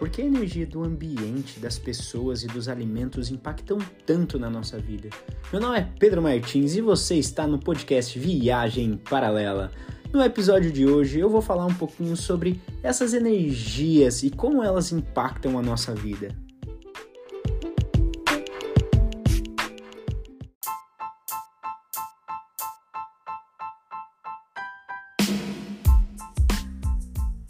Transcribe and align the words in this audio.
Por 0.00 0.08
que 0.08 0.22
a 0.22 0.24
energia 0.24 0.66
do 0.66 0.82
ambiente, 0.82 1.60
das 1.60 1.78
pessoas 1.78 2.42
e 2.42 2.46
dos 2.46 2.68
alimentos 2.68 3.30
impactam 3.30 3.76
tanto 4.06 4.38
na 4.38 4.48
nossa 4.48 4.78
vida? 4.78 5.10
Meu 5.52 5.60
nome 5.60 5.78
é 5.78 5.86
Pedro 5.98 6.22
Martins 6.22 6.74
e 6.74 6.80
você 6.80 7.16
está 7.16 7.46
no 7.46 7.58
podcast 7.58 8.18
Viagem 8.18 8.96
Paralela. 8.96 9.70
No 10.10 10.22
episódio 10.22 10.72
de 10.72 10.86
hoje 10.86 11.20
eu 11.20 11.28
vou 11.28 11.42
falar 11.42 11.66
um 11.66 11.74
pouquinho 11.74 12.16
sobre 12.16 12.62
essas 12.82 13.12
energias 13.12 14.22
e 14.22 14.30
como 14.30 14.64
elas 14.64 14.90
impactam 14.90 15.58
a 15.58 15.62
nossa 15.62 15.94
vida. 15.94 16.34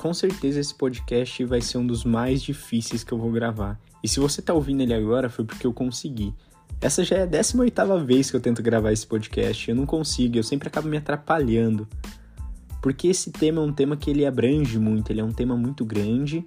Com 0.01 0.15
certeza 0.15 0.59
esse 0.59 0.75
podcast 0.75 1.45
vai 1.45 1.61
ser 1.61 1.77
um 1.77 1.87
dos 1.87 2.07
mais 2.07 2.43
difíceis 2.43 3.05
que 3.05 3.13
eu 3.13 3.19
vou 3.19 3.31
gravar. 3.31 3.79
E 4.03 4.09
se 4.09 4.19
você 4.19 4.41
tá 4.41 4.55
ouvindo 4.55 4.81
ele 4.81 4.95
agora 4.95 5.29
foi 5.29 5.45
porque 5.45 5.67
eu 5.67 5.75
consegui. 5.75 6.33
Essa 6.81 7.05
já 7.05 7.17
é 7.17 7.23
a 7.25 7.27
18ª 7.27 8.03
vez 8.03 8.31
que 8.31 8.37
eu 8.39 8.41
tento 8.41 8.63
gravar 8.63 8.93
esse 8.93 9.07
podcast, 9.07 9.69
eu 9.69 9.77
não 9.77 9.85
consigo, 9.85 10.39
eu 10.39 10.43
sempre 10.43 10.69
acabo 10.69 10.89
me 10.89 10.97
atrapalhando. 10.97 11.87
Porque 12.81 13.09
esse 13.09 13.31
tema 13.31 13.61
é 13.61 13.65
um 13.67 13.75
tema 13.75 13.95
que 13.95 14.09
ele 14.09 14.25
abrange 14.25 14.79
muito, 14.79 15.13
ele 15.13 15.21
é 15.21 15.25
um 15.25 15.33
tema 15.33 15.55
muito 15.55 15.85
grande, 15.85 16.47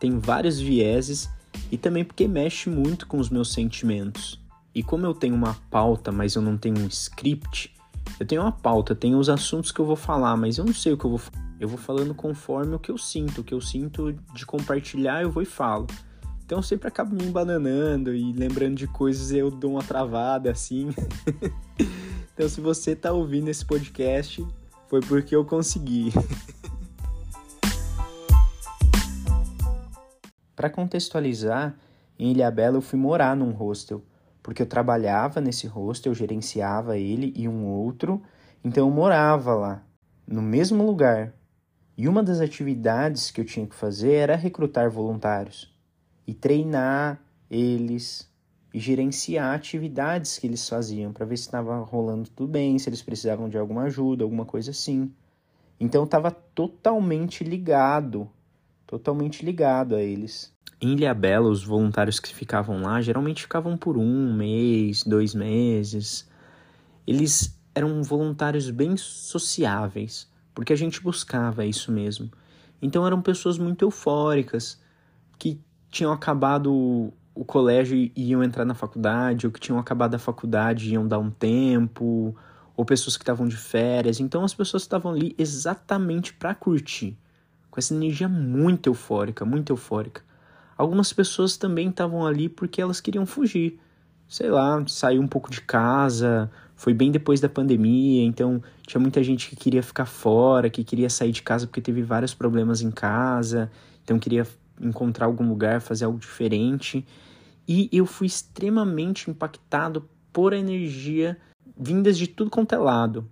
tem 0.00 0.18
vários 0.18 0.58
vieses 0.58 1.30
e 1.70 1.78
também 1.78 2.04
porque 2.04 2.26
mexe 2.26 2.68
muito 2.68 3.06
com 3.06 3.18
os 3.18 3.30
meus 3.30 3.52
sentimentos. 3.52 4.42
E 4.74 4.82
como 4.82 5.06
eu 5.06 5.14
tenho 5.14 5.36
uma 5.36 5.54
pauta, 5.70 6.10
mas 6.10 6.34
eu 6.34 6.42
não 6.42 6.56
tenho 6.58 6.80
um 6.80 6.88
script, 6.88 7.72
eu 8.18 8.26
tenho 8.26 8.42
uma 8.42 8.52
pauta, 8.52 8.94
tenho 8.94 9.18
os 9.18 9.28
assuntos 9.28 9.72
que 9.72 9.80
eu 9.80 9.84
vou 9.84 9.96
falar, 9.96 10.36
mas 10.36 10.58
eu 10.58 10.64
não 10.64 10.74
sei 10.74 10.92
o 10.92 10.98
que 10.98 11.04
eu 11.04 11.10
vou 11.10 11.20
eu 11.60 11.66
vou 11.66 11.78
falando 11.78 12.14
conforme 12.14 12.76
o 12.76 12.78
que 12.78 12.90
eu 12.90 12.96
sinto, 12.96 13.40
o 13.40 13.44
que 13.44 13.52
eu 13.52 13.60
sinto 13.60 14.12
de 14.32 14.46
compartilhar, 14.46 15.22
eu 15.22 15.30
vou 15.30 15.42
e 15.42 15.46
falo. 15.46 15.88
Então 16.44 16.58
eu 16.60 16.62
sempre 16.62 16.86
acabo 16.86 17.14
me 17.14 17.24
embananando 17.24 18.14
e 18.14 18.32
lembrando 18.32 18.76
de 18.76 18.86
coisas 18.86 19.32
eu 19.32 19.50
dou 19.50 19.72
uma 19.72 19.82
travada 19.82 20.52
assim. 20.52 20.90
então 22.32 22.48
se 22.48 22.60
você 22.60 22.94
tá 22.94 23.12
ouvindo 23.12 23.48
esse 23.48 23.66
podcast, 23.66 24.46
foi 24.86 25.00
porque 25.00 25.34
eu 25.34 25.44
consegui. 25.44 26.12
Para 30.54 30.70
contextualizar, 30.70 31.76
em 32.18 32.30
Ilhabela 32.30 32.76
eu 32.76 32.82
fui 32.82 32.98
morar 32.98 33.36
num 33.36 33.50
hostel, 33.50 34.02
porque 34.48 34.62
eu 34.62 34.66
trabalhava 34.66 35.42
nesse 35.42 35.66
hostel, 35.66 36.12
eu 36.12 36.14
gerenciava 36.14 36.96
ele 36.96 37.34
e 37.36 37.46
um 37.46 37.66
outro, 37.66 38.22
então 38.64 38.88
eu 38.88 38.90
morava 38.90 39.54
lá, 39.54 39.82
no 40.26 40.40
mesmo 40.40 40.86
lugar, 40.86 41.34
e 41.98 42.08
uma 42.08 42.22
das 42.22 42.40
atividades 42.40 43.30
que 43.30 43.42
eu 43.42 43.44
tinha 43.44 43.66
que 43.66 43.74
fazer 43.74 44.14
era 44.14 44.36
recrutar 44.36 44.90
voluntários 44.90 45.70
e 46.26 46.32
treinar 46.32 47.20
eles 47.50 48.26
e 48.72 48.78
gerenciar 48.78 49.54
atividades 49.54 50.38
que 50.38 50.46
eles 50.46 50.66
faziam 50.66 51.12
para 51.12 51.26
ver 51.26 51.36
se 51.36 51.42
estava 51.42 51.80
rolando 51.80 52.30
tudo 52.30 52.50
bem, 52.50 52.78
se 52.78 52.88
eles 52.88 53.02
precisavam 53.02 53.50
de 53.50 53.58
alguma 53.58 53.82
ajuda, 53.82 54.24
alguma 54.24 54.46
coisa 54.46 54.70
assim. 54.70 55.12
Então 55.78 56.04
estava 56.04 56.30
totalmente 56.30 57.44
ligado, 57.44 58.26
totalmente 58.88 59.44
ligado 59.44 59.94
a 59.94 60.02
eles. 60.02 60.52
Em 60.80 60.94
Ilhabela, 60.94 61.48
os 61.48 61.62
voluntários 61.62 62.18
que 62.18 62.34
ficavam 62.34 62.82
lá 62.82 63.00
geralmente 63.00 63.42
ficavam 63.42 63.76
por 63.76 63.96
um 63.96 64.34
mês, 64.34 65.04
dois 65.04 65.32
meses. 65.32 66.28
Eles 67.06 67.56
eram 67.72 68.02
voluntários 68.02 68.68
bem 68.70 68.96
sociáveis 68.96 70.28
porque 70.58 70.72
a 70.72 70.76
gente 70.76 71.00
buscava 71.00 71.64
isso 71.64 71.92
mesmo. 71.92 72.32
Então 72.82 73.06
eram 73.06 73.22
pessoas 73.22 73.56
muito 73.56 73.84
eufóricas, 73.84 74.82
que 75.38 75.60
tinham 75.88 76.10
acabado 76.10 77.12
o 77.32 77.44
colégio 77.44 77.96
e 77.96 78.12
iam 78.16 78.42
entrar 78.42 78.64
na 78.64 78.74
faculdade, 78.74 79.46
ou 79.46 79.52
que 79.52 79.60
tinham 79.60 79.78
acabado 79.78 80.16
a 80.16 80.18
faculdade 80.18 80.88
e 80.88 80.94
iam 80.94 81.06
dar 81.06 81.20
um 81.20 81.30
tempo, 81.30 82.36
ou 82.76 82.84
pessoas 82.84 83.16
que 83.16 83.22
estavam 83.22 83.46
de 83.46 83.56
férias. 83.56 84.18
Então 84.18 84.42
as 84.42 84.52
pessoas 84.52 84.82
estavam 84.82 85.12
ali 85.12 85.32
exatamente 85.38 86.34
para 86.34 86.56
curtir, 86.56 87.16
com 87.78 87.80
essa 87.80 87.94
energia 87.94 88.28
muito 88.28 88.90
eufórica, 88.90 89.44
muito 89.44 89.72
eufórica. 89.72 90.20
Algumas 90.76 91.12
pessoas 91.12 91.56
também 91.56 91.90
estavam 91.90 92.26
ali 92.26 92.48
porque 92.48 92.82
elas 92.82 93.00
queriam 93.00 93.24
fugir, 93.24 93.78
sei 94.26 94.50
lá, 94.50 94.84
sair 94.88 95.20
um 95.20 95.28
pouco 95.28 95.48
de 95.48 95.60
casa, 95.60 96.50
foi 96.74 96.92
bem 96.92 97.12
depois 97.12 97.40
da 97.40 97.48
pandemia, 97.48 98.24
então 98.24 98.60
tinha 98.84 99.00
muita 99.00 99.22
gente 99.22 99.48
que 99.48 99.54
queria 99.54 99.80
ficar 99.80 100.06
fora, 100.06 100.68
que 100.68 100.82
queria 100.82 101.08
sair 101.08 101.30
de 101.30 101.40
casa 101.40 101.68
porque 101.68 101.80
teve 101.80 102.02
vários 102.02 102.34
problemas 102.34 102.82
em 102.82 102.90
casa, 102.90 103.70
então 104.02 104.18
queria 104.18 104.44
encontrar 104.80 105.26
algum 105.26 105.48
lugar, 105.48 105.80
fazer 105.80 106.04
algo 106.04 106.18
diferente. 106.18 107.06
E 107.66 107.88
eu 107.92 108.06
fui 108.06 108.26
extremamente 108.26 109.30
impactado 109.30 110.08
por 110.32 110.52
a 110.52 110.58
energia 110.58 111.38
vindas 111.78 112.18
de 112.18 112.26
tudo 112.26 112.50
quanto 112.50 112.74
é 112.74 112.78
lado. 112.78 113.30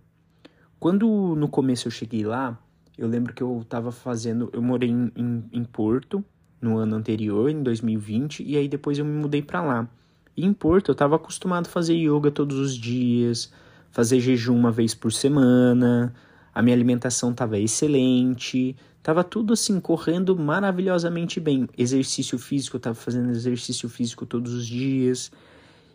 Quando 0.79 1.35
no 1.35 1.49
começo 1.49 1.89
eu 1.89 1.91
cheguei 1.91 2.25
lá, 2.25 2.57
eu 2.99 3.09
lembro 3.09 3.35
que 3.35 3.43
eu 3.43 3.61
estava 3.63 3.93
fazendo. 3.93 4.49
Eu 4.53 4.63
morei 4.63 4.91
em, 4.91 5.13
em, 5.15 5.45
em 5.53 5.65
Porto 5.65 6.25
no 6.61 6.79
ano 6.79 6.97
anterior, 6.97 7.51
em 7.51 7.63
2020, 7.63 8.43
e 8.43 8.57
aí 8.57 8.69
depois 8.69 8.99
eu 8.99 9.05
me 9.05 9.13
mudei 9.13 9.43
para 9.43 9.63
lá. 9.63 9.89
E 10.37 10.45
em 10.45 10.53
Porto 10.53 10.91
eu 10.91 10.93
estava 10.93 11.17
acostumado 11.17 11.67
a 11.67 11.71
fazer 11.71 11.95
yoga 11.95 12.31
todos 12.31 12.59
os 12.59 12.75
dias, 12.75 13.53
fazer 13.91 14.21
jejum 14.21 14.57
uma 14.57 14.71
vez 14.71 14.95
por 14.95 15.13
semana, 15.13 16.15
a 16.55 16.63
minha 16.63 16.75
alimentação 16.75 17.31
estava 17.31 17.59
excelente, 17.59 18.75
estava 18.99 19.23
tudo 19.23 19.53
assim 19.53 19.79
correndo 19.79 20.37
maravilhosamente 20.37 21.39
bem. 21.39 21.69
Exercício 21.77 22.39
físico, 22.39 22.77
eu 22.77 22.79
estava 22.79 22.95
fazendo 22.95 23.31
exercício 23.31 23.89
físico 23.89 24.27
todos 24.27 24.53
os 24.53 24.67
dias. 24.67 25.31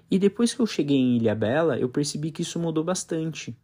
E 0.10 0.20
depois 0.20 0.54
que 0.54 0.62
eu 0.62 0.68
cheguei 0.68 0.98
em 0.98 1.18
Ilha 1.18 1.34
Bela, 1.34 1.80
eu 1.80 1.90
percebi 1.90 2.32
que 2.32 2.42
isso 2.42 2.60
mudou 2.60 2.84
bastante. 2.84 3.56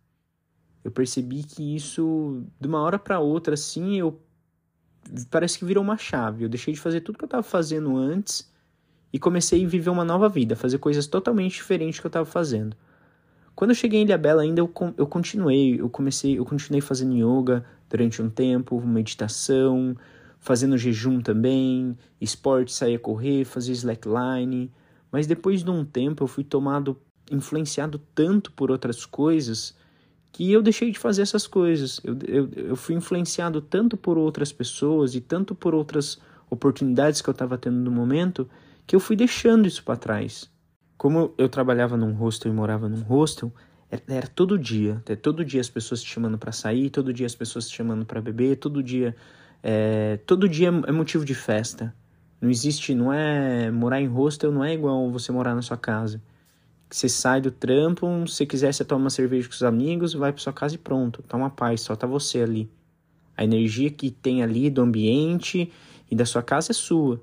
Eu 0.87 0.91
percebi 0.91 1.43
que 1.43 1.75
isso, 1.75 2.45
de 2.57 2.65
uma 2.65 2.79
hora 2.79 2.97
para 2.97 3.19
outra, 3.19 3.55
assim, 3.55 3.99
eu 3.99 4.21
parece 5.29 5.59
que 5.59 5.65
virou 5.65 5.83
uma 5.83 5.97
chave. 5.97 6.45
Eu 6.45 6.49
deixei 6.49 6.73
de 6.73 6.79
fazer 6.79 7.01
tudo 7.01 7.17
que 7.17 7.25
eu 7.25 7.27
estava 7.27 7.43
fazendo 7.43 7.97
antes 7.97 8.49
e 9.11 9.19
comecei 9.19 9.65
a 9.65 9.67
viver 9.67 9.89
uma 9.89 10.05
nova 10.05 10.29
vida, 10.29 10.55
fazer 10.55 10.77
coisas 10.77 11.05
totalmente 11.05 11.55
diferentes 11.55 11.99
que 11.99 12.05
eu 12.05 12.07
estava 12.07 12.23
fazendo. 12.23 12.73
Quando 13.53 13.71
eu 13.71 13.75
cheguei 13.75 13.99
em 13.99 14.05
Ilhabela 14.05 14.43
ainda 14.43 14.61
eu, 14.61 14.73
eu 14.95 15.05
continuei, 15.05 15.77
eu 15.77 15.89
comecei, 15.89 16.39
eu 16.39 16.45
continuei 16.45 16.79
fazendo 16.79 17.17
yoga 17.17 17.65
durante 17.89 18.21
um 18.21 18.29
tempo, 18.29 18.79
meditação, 18.79 19.93
fazendo 20.39 20.77
jejum 20.77 21.19
também, 21.19 21.97
esporte, 22.21 22.71
saía 22.71 22.97
correr, 22.97 23.43
fazia 23.43 23.73
slackline, 23.73 24.71
mas 25.11 25.27
depois 25.27 25.65
de 25.65 25.69
um 25.69 25.83
tempo 25.83 26.23
eu 26.23 26.27
fui 26.29 26.45
tomado, 26.45 26.97
influenciado 27.29 27.99
tanto 28.15 28.53
por 28.53 28.71
outras 28.71 29.05
coisas 29.05 29.75
que 30.37 30.51
eu 30.51 30.61
deixei 30.61 30.91
de 30.91 30.99
fazer 30.99 31.23
essas 31.23 31.47
coisas. 31.47 31.99
Eu, 32.03 32.15
eu, 32.27 32.49
eu 32.55 32.75
fui 32.75 32.93
influenciado 32.93 33.59
tanto 33.59 33.97
por 33.97 34.19
outras 34.19 34.51
pessoas 34.51 35.15
e 35.15 35.19
tanto 35.19 35.55
por 35.55 35.73
outras 35.73 36.19
oportunidades 36.47 37.23
que 37.23 37.27
eu 37.27 37.31
estava 37.31 37.57
tendo 37.57 37.77
no 37.77 37.89
momento 37.89 38.47
que 38.85 38.95
eu 38.95 38.99
fui 38.99 39.15
deixando 39.15 39.67
isso 39.67 39.83
para 39.83 39.95
trás. 39.95 40.47
Como 40.95 41.33
eu 41.39 41.49
trabalhava 41.49 41.97
num 41.97 42.13
hostel 42.13 42.51
e 42.51 42.55
morava 42.55 42.87
num 42.87 43.01
hostel, 43.01 43.51
era, 43.89 44.03
era 44.07 44.27
todo 44.27 44.59
dia, 44.59 45.01
é, 45.07 45.15
todo 45.15 45.43
dia 45.43 45.59
as 45.59 45.71
pessoas 45.71 46.03
te 46.03 46.09
chamando 46.13 46.37
para 46.37 46.51
sair, 46.51 46.91
todo 46.91 47.11
dia 47.11 47.25
as 47.25 47.33
pessoas 47.33 47.67
te 47.67 47.75
chamando 47.75 48.05
para 48.05 48.21
beber, 48.21 48.57
todo 48.57 48.83
dia, 48.83 49.15
é, 49.63 50.17
todo 50.17 50.47
dia 50.47 50.67
é 50.67 50.91
motivo 50.91 51.25
de 51.25 51.33
festa. 51.33 51.95
Não 52.39 52.51
existe, 52.51 52.93
não 52.93 53.11
é 53.11 53.71
morar 53.71 53.99
em 53.99 54.07
hostel 54.07 54.51
não 54.51 54.63
é 54.63 54.71
igual 54.71 55.09
você 55.09 55.31
morar 55.31 55.55
na 55.55 55.63
sua 55.63 55.77
casa. 55.77 56.21
Você 56.89 57.09
sai 57.09 57.41
do 57.41 57.51
trampo, 57.51 58.25
se 58.27 58.45
quiser 58.45 58.73
você 58.73 58.85
toma 58.85 59.05
uma 59.05 59.09
cerveja 59.09 59.47
com 59.47 59.53
os 59.53 59.63
amigos, 59.63 60.13
vai 60.13 60.31
para 60.31 60.41
sua 60.41 60.53
casa 60.53 60.75
e 60.75 60.77
pronto, 60.77 61.21
tá 61.23 61.35
uma 61.35 61.49
paz, 61.49 61.81
só 61.81 61.95
tá 61.95 62.07
você 62.07 62.41
ali. 62.41 62.69
A 63.35 63.43
energia 63.43 63.91
que 63.91 64.09
tem 64.09 64.41
ali 64.41 64.69
do 64.69 64.81
ambiente 64.81 65.71
e 66.09 66.15
da 66.15 66.25
sua 66.25 66.41
casa 66.41 66.71
é 66.71 66.73
sua. 66.73 67.21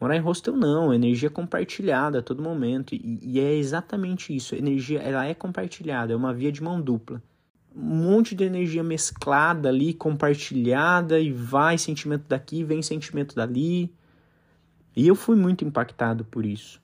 Morar 0.00 0.16
em 0.16 0.20
hostel 0.20 0.56
não, 0.56 0.92
energia 0.92 1.30
compartilhada 1.30 2.18
a 2.18 2.22
todo 2.22 2.42
momento. 2.42 2.94
E, 2.94 3.20
e, 3.22 3.40
é 3.40 3.54
exatamente 3.54 4.34
isso. 4.34 4.54
Energia 4.54 5.00
ela 5.00 5.24
é 5.24 5.32
compartilhada, 5.32 6.12
é 6.12 6.16
uma 6.16 6.34
via 6.34 6.50
de 6.50 6.62
mão 6.62 6.80
dupla. 6.80 7.22
Um 7.74 8.02
monte 8.02 8.34
de 8.34 8.44
energia 8.44 8.82
mesclada 8.82 9.68
ali, 9.68 9.94
compartilhada, 9.94 11.18
e 11.18 11.32
vai 11.32 11.78
sentimento 11.78 12.24
daqui, 12.28 12.62
vem 12.64 12.82
sentimento 12.82 13.34
dali. 13.34 13.92
E 14.96 15.06
eu 15.06 15.14
fui 15.14 15.36
muito 15.36 15.64
impactado 15.64 16.24
por 16.24 16.44
isso. 16.44 16.80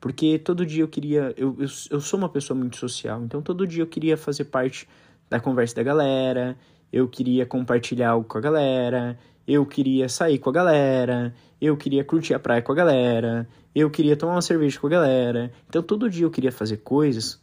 Porque 0.00 0.38
todo 0.38 0.64
dia 0.64 0.82
eu 0.82 0.88
queria. 0.88 1.34
Eu, 1.36 1.54
eu, 1.58 1.68
eu 1.90 2.00
sou 2.00 2.18
uma 2.18 2.28
pessoa 2.28 2.58
muito 2.58 2.76
social, 2.78 3.22
então 3.22 3.42
todo 3.42 3.66
dia 3.66 3.82
eu 3.82 3.86
queria 3.86 4.16
fazer 4.16 4.44
parte 4.44 4.88
da 5.28 5.38
conversa 5.38 5.76
da 5.76 5.82
galera, 5.82 6.56
eu 6.92 7.06
queria 7.06 7.44
compartilhar 7.44 8.10
algo 8.10 8.26
com 8.26 8.38
a 8.38 8.40
galera, 8.40 9.18
eu 9.46 9.64
queria 9.66 10.08
sair 10.08 10.38
com 10.38 10.50
a 10.50 10.52
galera, 10.52 11.34
eu 11.60 11.76
queria 11.76 12.02
curtir 12.02 12.34
a 12.34 12.38
praia 12.38 12.62
com 12.62 12.72
a 12.72 12.74
galera, 12.74 13.48
eu 13.74 13.90
queria 13.90 14.16
tomar 14.16 14.32
uma 14.32 14.42
cerveja 14.42 14.80
com 14.80 14.86
a 14.86 14.90
galera. 14.90 15.52
Então 15.68 15.82
todo 15.82 16.08
dia 16.08 16.24
eu 16.24 16.30
queria 16.30 16.50
fazer 16.50 16.78
coisas, 16.78 17.40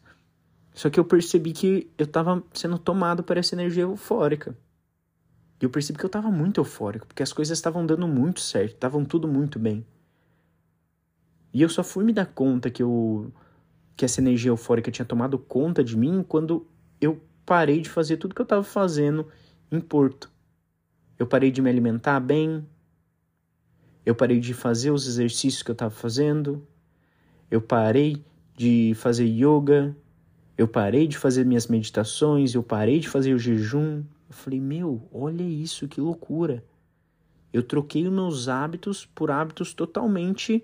só 0.74 0.90
que 0.90 1.00
eu 1.00 1.06
percebi 1.06 1.54
que 1.54 1.90
eu 1.98 2.06
estava 2.06 2.44
sendo 2.54 2.78
tomado 2.78 3.24
por 3.24 3.38
essa 3.38 3.56
energia 3.56 3.84
eufórica. 3.84 4.58
E 5.62 5.66
eu 5.66 5.70
percebi 5.70 5.98
que 5.98 6.06
eu 6.06 6.08
estava 6.08 6.30
muito 6.30 6.60
eufórico, 6.60 7.08
porque 7.08 7.24
as 7.24 7.34
coisas 7.34 7.58
estavam 7.58 7.86
dando 7.86 8.08
muito 8.08 8.40
certo, 8.40 8.74
estavam 8.74 9.06
tudo 9.06 9.28
muito 9.28 9.58
bem. 9.58 9.86
E 11.54 11.62
eu 11.62 11.70
só 11.70 11.84
fui 11.84 12.04
me 12.04 12.14
dar 12.14 12.26
conta 12.26 12.70
que 12.70 12.84
eu 12.84 13.32
que 13.96 14.06
essa 14.06 14.22
energia 14.22 14.52
eufórica 14.52 14.92
tinha 14.92 15.06
tomado 15.06 15.40
conta 15.40 15.84
de 15.84 15.98
mim 15.98 16.24
quando 16.28 16.68
eu 17.02 17.20
parei 17.44 17.82
de 17.82 17.90
fazer 17.90 18.18
tudo 18.18 18.36
que 18.36 18.42
eu 18.42 18.44
estava 18.44 18.64
fazendo 18.64 19.28
em 19.72 19.80
Porto. 19.80 20.32
Eu 21.18 21.26
parei 21.26 21.50
de 21.50 21.64
me 21.64 21.70
alimentar 21.70 22.20
bem, 22.20 22.64
eu 24.06 24.14
parei 24.14 24.40
de 24.40 24.54
fazer 24.54 24.92
os 24.92 25.08
exercícios 25.08 25.64
que 25.64 25.72
eu 25.72 25.74
estava 25.74 25.90
fazendo, 25.90 26.66
eu 27.50 27.60
parei 27.60 28.24
de 28.56 28.94
fazer 28.96 29.26
yoga, 29.26 29.96
eu 30.58 30.68
parei 30.68 31.08
de 31.08 31.18
fazer 31.18 31.46
minhas 31.46 31.68
meditações, 31.68 32.54
eu 32.54 32.64
parei 32.64 33.00
de 33.00 33.10
fazer 33.10 33.34
o 33.34 33.40
jejum. 33.40 34.04
Eu 34.30 34.34
falei, 34.34 34.60
meu, 34.60 35.08
olha 35.12 35.44
isso, 35.44 35.88
que 35.88 36.02
loucura. 36.02 36.64
Eu 37.52 37.64
troquei 37.64 38.10
meus 38.10 38.48
hábitos 38.48 39.06
por 39.06 39.32
hábitos 39.32 39.74
totalmente 39.74 40.64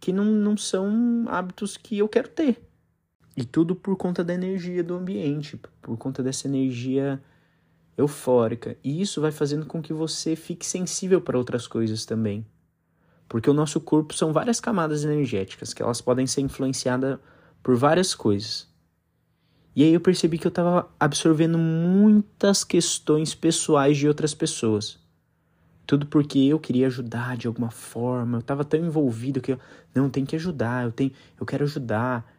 que 0.00 0.12
não, 0.12 0.24
não 0.24 0.56
são 0.56 1.24
hábitos 1.28 1.76
que 1.76 1.98
eu 1.98 2.08
quero 2.08 2.28
ter. 2.28 2.60
E 3.36 3.44
tudo 3.44 3.76
por 3.76 3.96
conta 3.96 4.24
da 4.24 4.34
energia 4.34 4.82
do 4.82 4.94
ambiente, 4.94 5.60
por 5.80 5.96
conta 5.96 6.22
dessa 6.22 6.48
energia 6.48 7.22
eufórica. 7.96 8.76
E 8.82 9.00
isso 9.00 9.20
vai 9.20 9.30
fazendo 9.30 9.66
com 9.66 9.82
que 9.82 9.92
você 9.92 10.34
fique 10.36 10.66
sensível 10.66 11.20
para 11.20 11.38
outras 11.38 11.66
coisas 11.66 12.04
também. 12.04 12.46
Porque 13.28 13.50
o 13.50 13.54
nosso 13.54 13.80
corpo 13.80 14.14
são 14.14 14.32
várias 14.32 14.58
camadas 14.58 15.04
energéticas, 15.04 15.74
que 15.74 15.82
elas 15.82 16.00
podem 16.00 16.26
ser 16.26 16.40
influenciadas 16.40 17.18
por 17.62 17.76
várias 17.76 18.14
coisas. 18.14 18.66
E 19.76 19.84
aí 19.84 19.92
eu 19.92 20.00
percebi 20.00 20.38
que 20.38 20.46
eu 20.46 20.50
estava 20.50 20.88
absorvendo 20.98 21.58
muitas 21.58 22.64
questões 22.64 23.34
pessoais 23.34 23.96
de 23.96 24.08
outras 24.08 24.34
pessoas. 24.34 24.98
Tudo 25.88 26.04
porque 26.04 26.38
eu 26.38 26.60
queria 26.60 26.86
ajudar 26.86 27.38
de 27.38 27.46
alguma 27.46 27.70
forma. 27.70 28.36
Eu 28.36 28.40
estava 28.40 28.62
tão 28.62 28.78
envolvido 28.78 29.40
que 29.40 29.52
eu 29.52 29.58
não 29.94 30.10
tem 30.10 30.26
que 30.26 30.36
ajudar, 30.36 30.84
eu 30.84 30.92
tenho, 30.92 31.10
eu 31.40 31.46
quero 31.46 31.64
ajudar. 31.64 32.30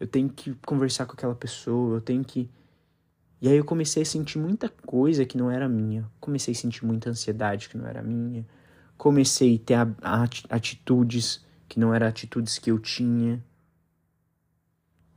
Eu 0.00 0.06
tenho 0.06 0.26
que 0.30 0.54
conversar 0.64 1.04
com 1.04 1.12
aquela 1.12 1.34
pessoa, 1.34 1.98
eu 1.98 2.00
tenho 2.00 2.24
que 2.24 2.48
E 3.42 3.48
aí 3.48 3.58
eu 3.58 3.64
comecei 3.64 4.02
a 4.02 4.06
sentir 4.06 4.38
muita 4.38 4.70
coisa 4.86 5.26
que 5.26 5.36
não 5.36 5.50
era 5.50 5.68
minha. 5.68 6.10
Comecei 6.18 6.52
a 6.52 6.56
sentir 6.56 6.86
muita 6.86 7.10
ansiedade 7.10 7.68
que 7.68 7.76
não 7.76 7.86
era 7.86 8.02
minha. 8.02 8.46
Comecei 8.96 9.56
a 9.56 9.58
ter 9.58 9.76
atitudes 10.48 11.44
que 11.68 11.78
não 11.78 11.92
eram 11.92 12.06
atitudes 12.06 12.58
que 12.58 12.70
eu 12.70 12.78
tinha. 12.78 13.44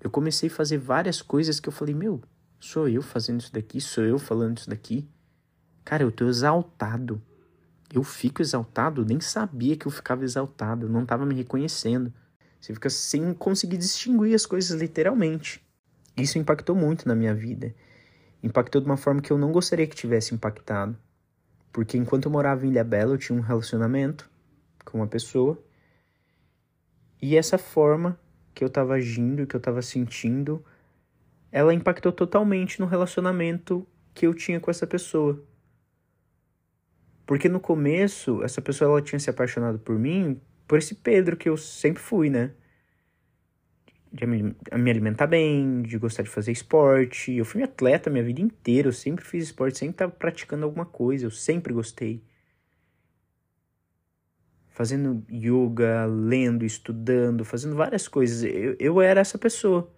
Eu 0.02 0.10
comecei 0.10 0.50
a 0.50 0.52
fazer 0.52 0.78
várias 0.78 1.22
coisas 1.22 1.58
que 1.58 1.70
eu 1.70 1.74
falei, 1.74 1.96
meu, 1.96 2.22
sou 2.60 2.90
eu 2.90 3.02
fazendo 3.02 3.40
isso 3.40 3.54
daqui, 3.54 3.80
sou 3.80 4.04
eu 4.04 4.20
falando 4.20 4.58
isso 4.58 4.70
daqui. 4.70 5.08
Cara, 5.86 6.04
eu 6.04 6.12
tô 6.12 6.28
exaltado. 6.28 7.22
Eu 7.94 8.04
fico 8.04 8.42
exaltado, 8.42 9.06
nem 9.06 9.20
sabia 9.20 9.78
que 9.78 9.88
eu 9.88 9.92
ficava 9.92 10.24
exaltado, 10.24 10.86
eu 10.86 10.90
não 10.90 11.04
estava 11.04 11.26
me 11.26 11.34
reconhecendo. 11.34 12.14
Você 12.60 12.74
fica 12.74 12.90
sem 12.90 13.34
conseguir 13.34 13.78
distinguir 13.78 14.34
as 14.34 14.46
coisas 14.46 14.80
literalmente. 14.80 15.66
Isso 16.18 16.38
impactou 16.38 16.76
muito 16.76 17.08
na 17.08 17.16
minha 17.16 17.34
vida. 17.34 17.74
Impactou 18.44 18.82
de 18.82 18.88
uma 18.88 18.98
forma 18.98 19.22
que 19.22 19.32
eu 19.32 19.38
não 19.38 19.52
gostaria 19.52 19.88
que 19.88 19.96
tivesse 19.96 20.34
impactado. 20.34 20.98
Porque 21.72 21.98
enquanto 21.98 22.26
eu 22.26 22.32
morava 22.32 22.66
em 22.66 22.70
Ilha 22.70 22.84
Bela, 22.84 23.14
eu 23.14 23.18
tinha 23.18 23.38
um 23.38 23.42
relacionamento 23.42 24.30
com 24.84 24.98
uma 24.98 25.08
pessoa. 25.08 25.62
E 27.22 27.36
essa 27.36 27.58
forma 27.58 28.20
que 28.54 28.64
eu 28.64 28.68
estava 28.68 28.96
agindo, 28.96 29.46
que 29.46 29.56
eu 29.56 29.60
estava 29.60 29.82
sentindo, 29.82 30.64
ela 31.52 31.74
impactou 31.74 32.12
totalmente 32.12 32.80
no 32.80 32.88
relacionamento 32.88 33.88
que 34.14 34.26
eu 34.26 34.34
tinha 34.34 34.60
com 34.60 34.72
essa 34.72 34.88
pessoa. 34.88 35.44
Porque 37.28 37.50
no 37.50 37.60
começo, 37.60 38.42
essa 38.42 38.62
pessoa 38.62 38.90
ela 38.90 39.02
tinha 39.02 39.20
se 39.20 39.30
apaixonado 39.30 39.78
por 39.78 40.00
mim, 40.00 40.40
por 40.66 40.78
esse 40.78 40.96
Pedro 40.96 41.36
que 41.36 41.50
eu 41.50 41.58
sempre 41.58 42.02
fui, 42.02 42.30
né? 42.30 42.52
De 44.12 44.26
me 44.26 44.56
alimentar 44.90 45.28
bem, 45.28 45.82
de 45.82 45.98
gostar 45.98 46.24
de 46.24 46.30
fazer 46.30 46.54
esporte. 46.54 47.34
Eu 47.34 47.44
fui 47.44 47.62
atleta 47.62 48.10
minha 48.10 48.24
vida 48.24 48.40
inteira, 48.40 48.88
eu 48.88 48.94
sempre 48.94 49.26
fiz 49.26 49.44
esporte, 49.44 49.78
sempre 49.78 49.96
estava 49.96 50.12
praticando 50.12 50.64
alguma 50.64 50.86
coisa, 50.86 51.26
eu 51.26 51.30
sempre 51.30 51.74
gostei. 51.74 52.24
Fazendo 54.70 55.22
yoga, 55.30 56.06
lendo, 56.06 56.64
estudando, 56.64 57.44
fazendo 57.44 57.76
várias 57.76 58.08
coisas. 58.08 58.42
Eu, 58.44 58.78
eu 58.80 59.02
era 59.02 59.20
essa 59.20 59.38
pessoa. 59.38 59.92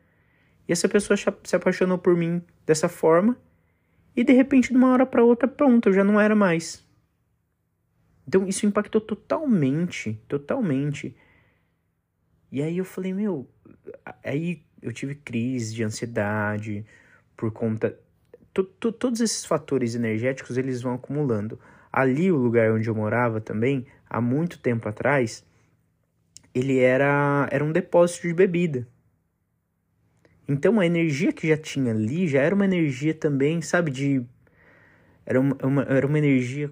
E 0.68 0.72
essa 0.72 0.90
pessoa 0.90 1.16
se 1.16 1.56
apaixonou 1.56 2.00
por 2.00 2.18
mim 2.18 2.42
dessa 2.66 2.90
forma. 2.90 3.38
E 4.16 4.24
de 4.24 4.34
repente, 4.34 4.72
de 4.72 4.78
uma 4.78 4.92
hora 4.92 5.06
para 5.06 5.24
outra, 5.24 5.48
pronto, 5.48 5.90
eu 5.90 5.94
já 5.94 6.04
não 6.04 6.20
era 6.20 6.36
mais. 6.36 6.89
Então 8.30 8.48
isso 8.48 8.68
impactou 8.68 9.02
totalmente, 9.02 10.22
totalmente. 10.28 11.16
E 12.52 12.62
aí 12.62 12.78
eu 12.78 12.86
falei, 12.86 13.12
meu, 13.12 13.50
aí 14.24 14.64
eu 14.84 14.94
tive 14.94 15.16
crise 15.16 15.74
de 15.74 15.84
ansiedade 15.84 16.86
por 17.36 17.52
conta 17.52 18.00
todos 18.54 19.20
esses 19.22 19.46
fatores 19.46 19.96
energéticos 19.96 20.58
eles 20.58 20.80
vão 20.80 20.94
acumulando. 20.94 21.60
Ali 21.92 22.32
o 22.32 22.36
lugar 22.36 22.72
onde 22.72 22.88
eu 22.88 22.94
morava 22.94 23.42
também, 23.42 23.88
há 24.08 24.22
muito 24.22 24.60
tempo 24.60 24.88
atrás, 24.88 25.44
ele 26.54 26.78
era 26.78 27.48
era 27.52 27.64
um 27.66 27.72
depósito 27.72 28.28
de 28.28 28.34
bebida. 28.36 28.88
Então 30.48 30.80
a 30.80 30.86
energia 30.86 31.34
que 31.34 31.48
já 31.48 31.58
tinha 31.58 31.94
ali 31.94 32.28
já 32.28 32.42
era 32.42 32.54
uma 32.54 32.66
energia 32.66 33.14
também, 33.16 33.60
sabe, 33.60 33.90
de 33.90 34.24
era 35.26 35.40
uma, 35.40 35.58
uma 35.64 35.82
era 35.84 36.06
uma 36.06 36.20
energia 36.20 36.72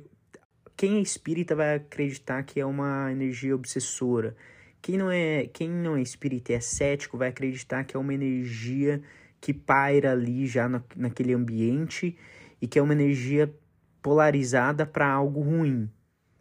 quem 0.77 0.97
é 0.97 1.01
espírita 1.01 1.55
vai 1.55 1.75
acreditar 1.75 2.43
que 2.43 2.59
é 2.59 2.65
uma 2.65 3.11
energia 3.11 3.55
obsessora. 3.55 4.35
Quem 4.79 4.95
não 4.95 5.09
é, 5.09 5.47
quem 5.47 5.67
não 5.69 5.97
é 5.97 6.01
espírita 6.01 6.51
e 6.51 6.55
é 6.55 6.59
cético 6.59 7.17
vai 7.17 7.29
acreditar 7.29 7.83
que 7.83 7.97
é 7.97 7.99
uma 7.99 8.13
energia 8.13 9.01
que 9.41 9.53
paira 9.53 10.11
ali 10.11 10.45
já 10.45 10.69
na, 10.69 10.81
naquele 10.95 11.33
ambiente 11.33 12.15
e 12.61 12.67
que 12.67 12.77
é 12.77 12.81
uma 12.81 12.93
energia 12.93 13.51
polarizada 14.03 14.85
para 14.85 15.07
algo 15.09 15.41
ruim. 15.41 15.89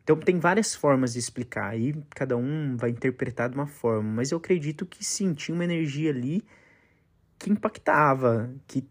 Então 0.04 0.16
tem 0.16 0.38
várias 0.38 0.74
formas 0.74 1.14
de 1.14 1.18
explicar 1.18 1.76
e 1.78 1.94
cada 2.10 2.36
um 2.36 2.76
vai 2.76 2.90
interpretar 2.90 3.48
de 3.48 3.56
uma 3.56 3.66
forma, 3.66 4.08
mas 4.08 4.30
eu 4.30 4.38
acredito 4.38 4.84
que 4.84 5.04
sim, 5.04 5.32
tinha 5.32 5.54
uma 5.54 5.64
energia 5.64 6.10
ali 6.10 6.44
que 7.38 7.50
impactava, 7.50 8.54
que, 8.66 8.86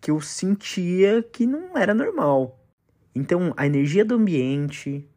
que 0.00 0.10
eu 0.10 0.20
sentia 0.20 1.22
que 1.22 1.46
não 1.46 1.76
era 1.76 1.94
normal. 1.94 2.65
Então, 3.16 3.54
a 3.56 3.64
energia 3.64 4.04
do 4.04 4.14
ambiente, 4.14 5.08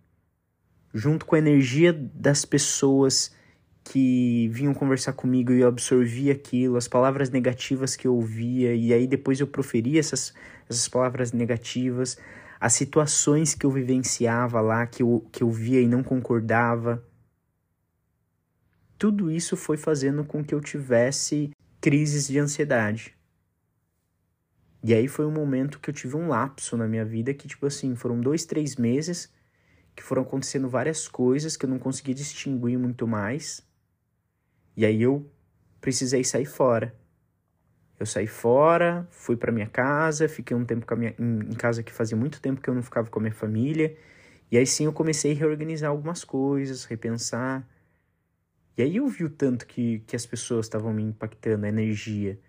junto 0.93 1.25
com 1.25 1.35
a 1.35 1.37
energia 1.37 1.91
das 1.91 2.45
pessoas 2.45 3.35
que 3.83 4.47
vinham 4.53 4.73
conversar 4.73 5.11
comigo 5.11 5.51
e 5.51 5.59
eu 5.59 5.67
absorvia 5.67 6.31
aquilo, 6.31 6.77
as 6.77 6.87
palavras 6.87 7.29
negativas 7.29 7.97
que 7.97 8.07
eu 8.07 8.15
ouvia, 8.15 8.73
e 8.73 8.93
aí 8.93 9.05
depois 9.05 9.41
eu 9.41 9.47
proferia 9.47 9.99
essas, 9.99 10.33
essas 10.69 10.87
palavras 10.87 11.33
negativas, 11.33 12.17
as 12.57 12.71
situações 12.71 13.53
que 13.53 13.65
eu 13.65 13.71
vivenciava 13.71 14.61
lá, 14.61 14.87
que 14.87 15.03
eu, 15.03 15.27
que 15.29 15.43
eu 15.43 15.51
via 15.51 15.81
e 15.81 15.87
não 15.87 16.01
concordava. 16.01 17.03
Tudo 18.97 19.29
isso 19.29 19.57
foi 19.57 19.75
fazendo 19.75 20.23
com 20.23 20.41
que 20.41 20.55
eu 20.55 20.61
tivesse 20.61 21.51
crises 21.81 22.29
de 22.29 22.39
ansiedade. 22.39 23.18
E 24.81 24.93
aí 24.93 25.07
foi 25.07 25.25
um 25.25 25.31
momento 25.31 25.79
que 25.79 25.89
eu 25.89 25.93
tive 25.93 26.15
um 26.15 26.29
lapso 26.29 26.77
na 26.77 26.87
minha 26.87 27.03
vida 27.03 27.33
que, 27.33 27.47
tipo 27.47 27.65
assim, 27.65 27.95
foram 27.95 28.19
dois, 28.19 28.45
três 28.45 28.77
meses 28.77 29.31
que 29.95 30.01
foram 30.01 30.21
acontecendo 30.21 30.69
várias 30.69 31.07
coisas 31.07 31.57
que 31.57 31.65
eu 31.65 31.69
não 31.69 31.77
consegui 31.77 32.13
distinguir 32.13 32.79
muito 32.79 33.05
mais. 33.05 33.61
E 34.77 34.85
aí 34.85 35.01
eu 35.01 35.29
precisei 35.81 36.23
sair 36.23 36.45
fora. 36.45 36.95
Eu 37.99 38.05
saí 38.05 38.27
fora, 38.27 39.05
fui 39.11 39.35
para 39.35 39.51
minha 39.51 39.67
casa, 39.67 40.29
fiquei 40.29 40.55
um 40.55 40.63
tempo 40.63 40.85
minha, 40.95 41.13
em, 41.19 41.53
casa 41.55 41.83
que 41.83 41.91
fazia 41.91 42.15
muito 42.15 42.41
tempo 42.41 42.61
que 42.61 42.69
eu 42.69 42.73
não 42.73 42.81
ficava 42.81 43.09
com 43.09 43.19
a 43.19 43.23
minha 43.23 43.33
família. 43.33 43.97
E 44.49 44.57
aí 44.57 44.65
sim 44.65 44.85
eu 44.85 44.93
comecei 44.93 45.33
a 45.33 45.35
reorganizar 45.35 45.89
algumas 45.89 46.23
coisas, 46.23 46.85
repensar. 46.85 47.67
E 48.77 48.81
aí 48.81 48.95
eu 48.95 49.07
vi 49.09 49.25
o 49.25 49.29
tanto 49.29 49.67
que, 49.67 49.99
que 50.07 50.15
as 50.15 50.25
pessoas 50.25 50.67
estavam 50.67 50.93
me 50.93 51.03
impactando, 51.03 51.65
a 51.65 51.69
energia 51.69 52.39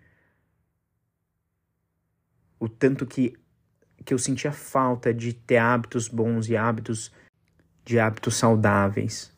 o 2.61 2.69
tanto 2.69 3.07
que, 3.07 3.33
que 4.05 4.13
eu 4.13 4.19
sentia 4.19 4.51
falta 4.51 5.11
de 5.11 5.33
ter 5.33 5.57
hábitos 5.57 6.07
bons 6.07 6.47
e 6.47 6.55
hábitos 6.55 7.11
de 7.83 7.97
hábitos 7.97 8.35
saudáveis. 8.35 9.35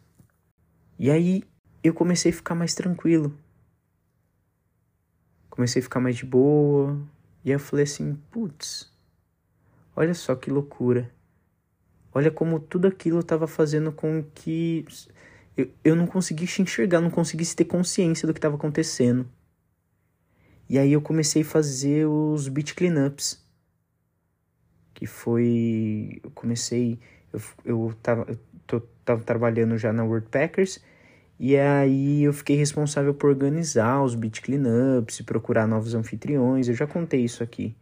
E 1.00 1.10
aí 1.10 1.42
eu 1.82 1.94
comecei 1.94 2.32
a 2.32 2.36
ficar 2.36 2.54
mais 2.54 2.76
tranquilo. 2.76 3.34
Comecei 5.50 5.80
a 5.80 5.84
ficar 5.84 6.02
mais 6.02 6.18
de 6.18 6.26
boa. 6.26 7.02
E 7.46 7.50
aí 7.50 7.56
eu 7.56 7.60
falei 7.60 7.84
assim, 7.84 8.16
putz, 8.30 8.92
olha 9.96 10.14
só 10.14 10.36
que 10.36 10.52
loucura. 10.52 11.10
Olha 12.14 12.30
como 12.30 12.60
tudo 12.60 12.90
aquilo 12.90 13.22
estava 13.22 13.48
fazendo 13.48 13.94
com 13.94 14.22
que 14.36 14.86
eu, 15.56 15.72
eu 15.82 15.96
não 15.96 16.08
conseguisse 16.08 16.62
enxergar, 16.62 17.00
não 17.00 17.10
conseguisse 17.10 17.56
ter 17.56 17.66
consciência 17.66 18.28
do 18.28 18.34
que 18.34 18.40
estava 18.40 18.58
acontecendo. 18.58 19.26
E 20.74 20.80
aí 20.80 20.94
eu 20.94 21.02
comecei 21.04 21.44
a 21.44 21.46
fazer 21.46 22.08
os 22.08 22.48
beat 22.48 22.74
cleanups. 22.74 23.40
que 24.96 25.06
foi. 25.06 26.20
Eu 26.24 26.32
comecei. 26.32 27.00
Eu, 27.32 27.40
eu, 27.64 27.96
tava, 28.02 28.26
eu 28.28 28.40
tô, 28.66 28.80
tava 29.06 29.22
trabalhando 29.22 29.78
já 29.78 29.94
na 29.94 30.04
WordPackers. 30.04 30.84
E 31.40 31.56
aí 31.56 32.24
eu 32.24 32.34
fiquei 32.34 32.56
responsável 32.56 33.14
por 33.14 33.30
organizar 33.30 34.02
os 34.02 34.16
beat 34.16 34.42
cleanups 34.42 35.20
e 35.20 35.24
procurar 35.24 35.68
novos 35.68 35.94
anfitriões. 35.94 36.68
Eu 36.68 36.74
já 36.74 36.88
contei 36.88 37.24
isso 37.24 37.44
aqui 37.44 37.76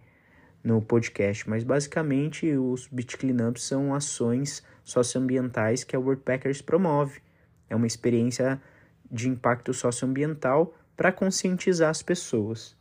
no 0.61 0.81
podcast, 0.81 1.49
mas 1.49 1.63
basicamente 1.63 2.51
os 2.57 2.89
beat 2.91 3.15
cleanups 3.15 3.63
são 3.63 3.95
ações 3.95 4.61
socioambientais 4.83 5.85
que 5.85 5.95
a 5.95 5.99
WordPackers 5.99 6.61
promove. 6.61 7.21
É 7.69 7.75
uma 7.75 7.87
experiência 7.87 8.61
de 9.09 9.29
impacto 9.29 9.73
socioambiental 9.73 10.75
para 10.97 11.13
conscientizar 11.13 11.89
as 11.89 12.03
pessoas. 12.03 12.80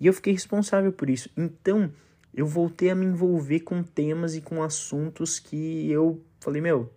E 0.00 0.06
eu 0.06 0.12
fiquei 0.12 0.32
responsável 0.32 0.92
por 0.92 1.08
isso. 1.08 1.30
Então, 1.36 1.92
eu 2.32 2.46
voltei 2.46 2.90
a 2.90 2.94
me 2.94 3.06
envolver 3.06 3.60
com 3.60 3.82
temas 3.82 4.34
e 4.34 4.40
com 4.40 4.62
assuntos 4.62 5.38
que 5.38 5.90
eu 5.90 6.24
falei, 6.40 6.60
meu, 6.60 6.92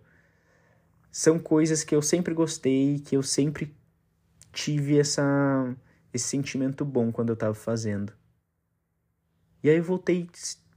são 1.10 1.38
coisas 1.38 1.84
que 1.84 1.94
eu 1.94 2.02
sempre 2.02 2.34
gostei, 2.34 2.98
que 2.98 3.16
eu 3.16 3.22
sempre 3.22 3.74
tive 4.52 4.98
essa 4.98 5.76
esse 6.12 6.26
sentimento 6.26 6.84
bom 6.84 7.12
quando 7.12 7.28
eu 7.28 7.34
estava 7.34 7.54
fazendo. 7.54 8.12
E 9.62 9.68
aí 9.68 9.76
eu 9.76 9.84
voltei 9.84 10.28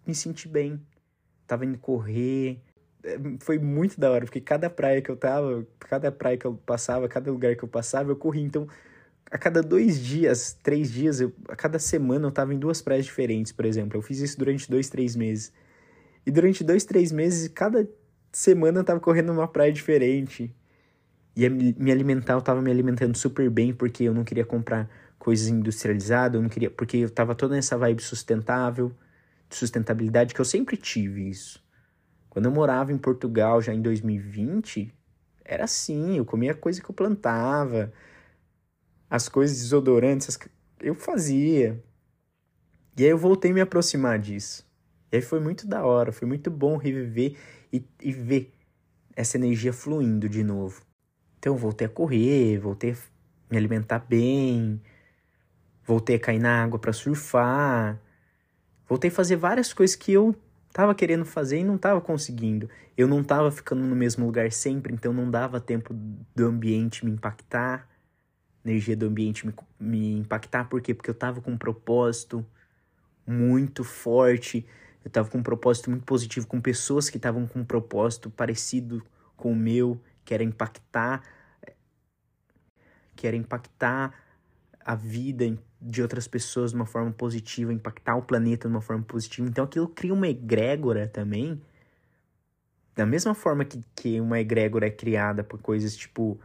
me 0.05 0.13
sentir 0.13 0.47
bem. 0.47 0.81
Tava 1.47 1.65
indo 1.65 1.77
correr. 1.77 2.61
É, 3.03 3.17
foi 3.39 3.57
muito 3.57 3.99
da 3.99 4.11
hora, 4.11 4.25
porque 4.25 4.41
cada 4.41 4.69
praia 4.69 5.01
que 5.01 5.09
eu 5.09 5.17
tava, 5.17 5.65
cada 5.79 6.11
praia 6.11 6.37
que 6.37 6.45
eu 6.45 6.55
passava, 6.55 7.07
cada 7.07 7.31
lugar 7.31 7.55
que 7.55 7.63
eu 7.63 7.69
passava, 7.69 8.11
eu 8.11 8.15
corri. 8.15 8.41
Então, 8.41 8.67
a 9.31 9.37
cada 9.37 9.63
dois 9.63 9.99
dias, 9.99 10.57
três 10.61 10.91
dias, 10.91 11.21
eu, 11.21 11.33
a 11.47 11.55
cada 11.55 11.79
semana 11.79 12.27
eu 12.27 12.31
tava 12.31 12.53
em 12.53 12.59
duas 12.59 12.81
praias 12.81 13.05
diferentes, 13.05 13.53
por 13.53 13.65
exemplo. 13.65 13.97
Eu 13.97 14.01
fiz 14.01 14.19
isso 14.19 14.37
durante 14.37 14.69
dois, 14.69 14.89
três 14.89 15.15
meses. 15.15 15.53
E 16.25 16.31
durante 16.31 16.63
dois, 16.63 16.83
três 16.83 17.13
meses, 17.13 17.47
cada 17.47 17.89
semana 18.31 18.81
eu 18.81 18.83
tava 18.83 18.99
correndo 18.99 19.33
numa 19.33 19.47
praia 19.47 19.71
diferente. 19.71 20.53
E 21.33 21.47
me 21.49 21.91
alimentar, 21.91 22.33
eu 22.33 22.41
tava 22.41 22.61
me 22.61 22.69
alimentando 22.69 23.17
super 23.17 23.49
bem, 23.49 23.73
porque 23.73 24.03
eu 24.03 24.13
não 24.13 24.25
queria 24.25 24.43
comprar 24.43 24.89
coisas 25.17 25.47
industrializadas, 25.47 26.35
eu 26.35 26.41
não 26.41 26.49
queria, 26.49 26.69
porque 26.69 26.97
eu 26.97 27.09
tava 27.09 27.33
toda 27.33 27.55
nessa 27.55 27.77
vibe 27.77 28.01
sustentável, 28.01 28.91
de 29.47 29.55
sustentabilidade, 29.55 30.33
que 30.33 30.41
eu 30.41 30.45
sempre 30.45 30.75
tive 30.75 31.29
isso. 31.29 31.63
Quando 32.29 32.45
eu 32.45 32.51
morava 32.51 32.91
em 32.91 32.97
Portugal, 32.97 33.61
já 33.61 33.73
em 33.73 33.81
2020, 33.81 34.93
era 35.45 35.63
assim, 35.63 36.17
eu 36.17 36.25
comia 36.25 36.53
coisa 36.53 36.81
que 36.81 36.89
eu 36.89 36.95
plantava, 36.95 37.93
as 39.11 39.27
coisas 39.27 39.57
desodorantes, 39.57 40.39
eu 40.79 40.95
fazia. 40.95 41.83
E 42.97 43.03
aí 43.03 43.09
eu 43.09 43.17
voltei 43.17 43.51
a 43.51 43.53
me 43.53 43.59
aproximar 43.59 44.17
disso. 44.17 44.65
E 45.11 45.17
aí 45.17 45.21
foi 45.21 45.41
muito 45.41 45.67
da 45.67 45.83
hora, 45.85 46.13
foi 46.13 46.25
muito 46.25 46.49
bom 46.49 46.77
reviver 46.77 47.35
e, 47.73 47.85
e 48.01 48.13
ver 48.13 48.53
essa 49.13 49.35
energia 49.35 49.73
fluindo 49.73 50.29
de 50.29 50.45
novo. 50.45 50.81
Então 51.37 51.53
eu 51.53 51.57
voltei 51.57 51.87
a 51.87 51.89
correr, 51.89 52.57
voltei 52.57 52.91
a 52.91 52.95
me 53.49 53.57
alimentar 53.57 53.99
bem, 53.99 54.81
voltei 55.83 56.15
a 56.15 56.19
cair 56.19 56.39
na 56.39 56.63
água 56.63 56.79
para 56.79 56.93
surfar, 56.93 57.99
voltei 58.87 59.09
a 59.09 59.13
fazer 59.13 59.35
várias 59.35 59.73
coisas 59.73 59.93
que 59.93 60.13
eu 60.13 60.33
tava 60.71 60.95
querendo 60.95 61.25
fazer 61.25 61.59
e 61.59 61.65
não 61.65 61.77
tava 61.77 61.99
conseguindo. 61.99 62.69
Eu 62.95 63.09
não 63.09 63.25
tava 63.25 63.51
ficando 63.51 63.83
no 63.83 63.95
mesmo 63.95 64.25
lugar 64.25 64.49
sempre, 64.53 64.93
então 64.93 65.11
não 65.11 65.29
dava 65.29 65.59
tempo 65.59 65.93
do 65.93 66.45
ambiente 66.45 67.03
me 67.03 67.11
impactar 67.11 67.90
energia 68.63 68.95
do 68.95 69.07
ambiente 69.07 69.45
me, 69.45 69.53
me 69.79 70.19
impactar. 70.19 70.65
Por 70.65 70.81
quê? 70.81 70.93
Porque 70.93 71.09
eu 71.09 71.15
tava 71.15 71.41
com 71.41 71.51
um 71.51 71.57
propósito 71.57 72.45
muito 73.25 73.83
forte, 73.83 74.65
eu 75.03 75.11
tava 75.11 75.29
com 75.29 75.39
um 75.39 75.43
propósito 75.43 75.89
muito 75.89 76.03
positivo, 76.03 76.47
com 76.47 76.61
pessoas 76.61 77.09
que 77.09 77.17
estavam 77.17 77.47
com 77.47 77.59
um 77.59 77.65
propósito 77.65 78.29
parecido 78.29 79.03
com 79.35 79.51
o 79.51 79.55
meu, 79.55 79.99
que 80.23 80.33
era 80.33 80.43
impactar, 80.43 81.23
que 83.15 83.25
era 83.25 83.35
impactar 83.35 84.13
a 84.83 84.95
vida 84.95 85.57
de 85.81 86.01
outras 86.01 86.27
pessoas 86.27 86.71
de 86.71 86.75
uma 86.75 86.85
forma 86.85 87.11
positiva, 87.11 87.73
impactar 87.73 88.15
o 88.15 88.21
planeta 88.21 88.67
de 88.67 88.73
uma 88.73 88.81
forma 88.81 89.03
positiva. 89.03 89.47
Então 89.47 89.65
aquilo 89.65 89.87
cria 89.87 90.13
uma 90.13 90.27
egrégora 90.27 91.07
também. 91.07 91.59
Da 92.95 93.05
mesma 93.05 93.33
forma 93.33 93.65
que, 93.65 93.81
que 93.95 94.19
uma 94.19 94.39
egrégora 94.39 94.87
é 94.87 94.91
criada 94.91 95.43
por 95.43 95.59
coisas 95.59 95.95
tipo 95.95 96.39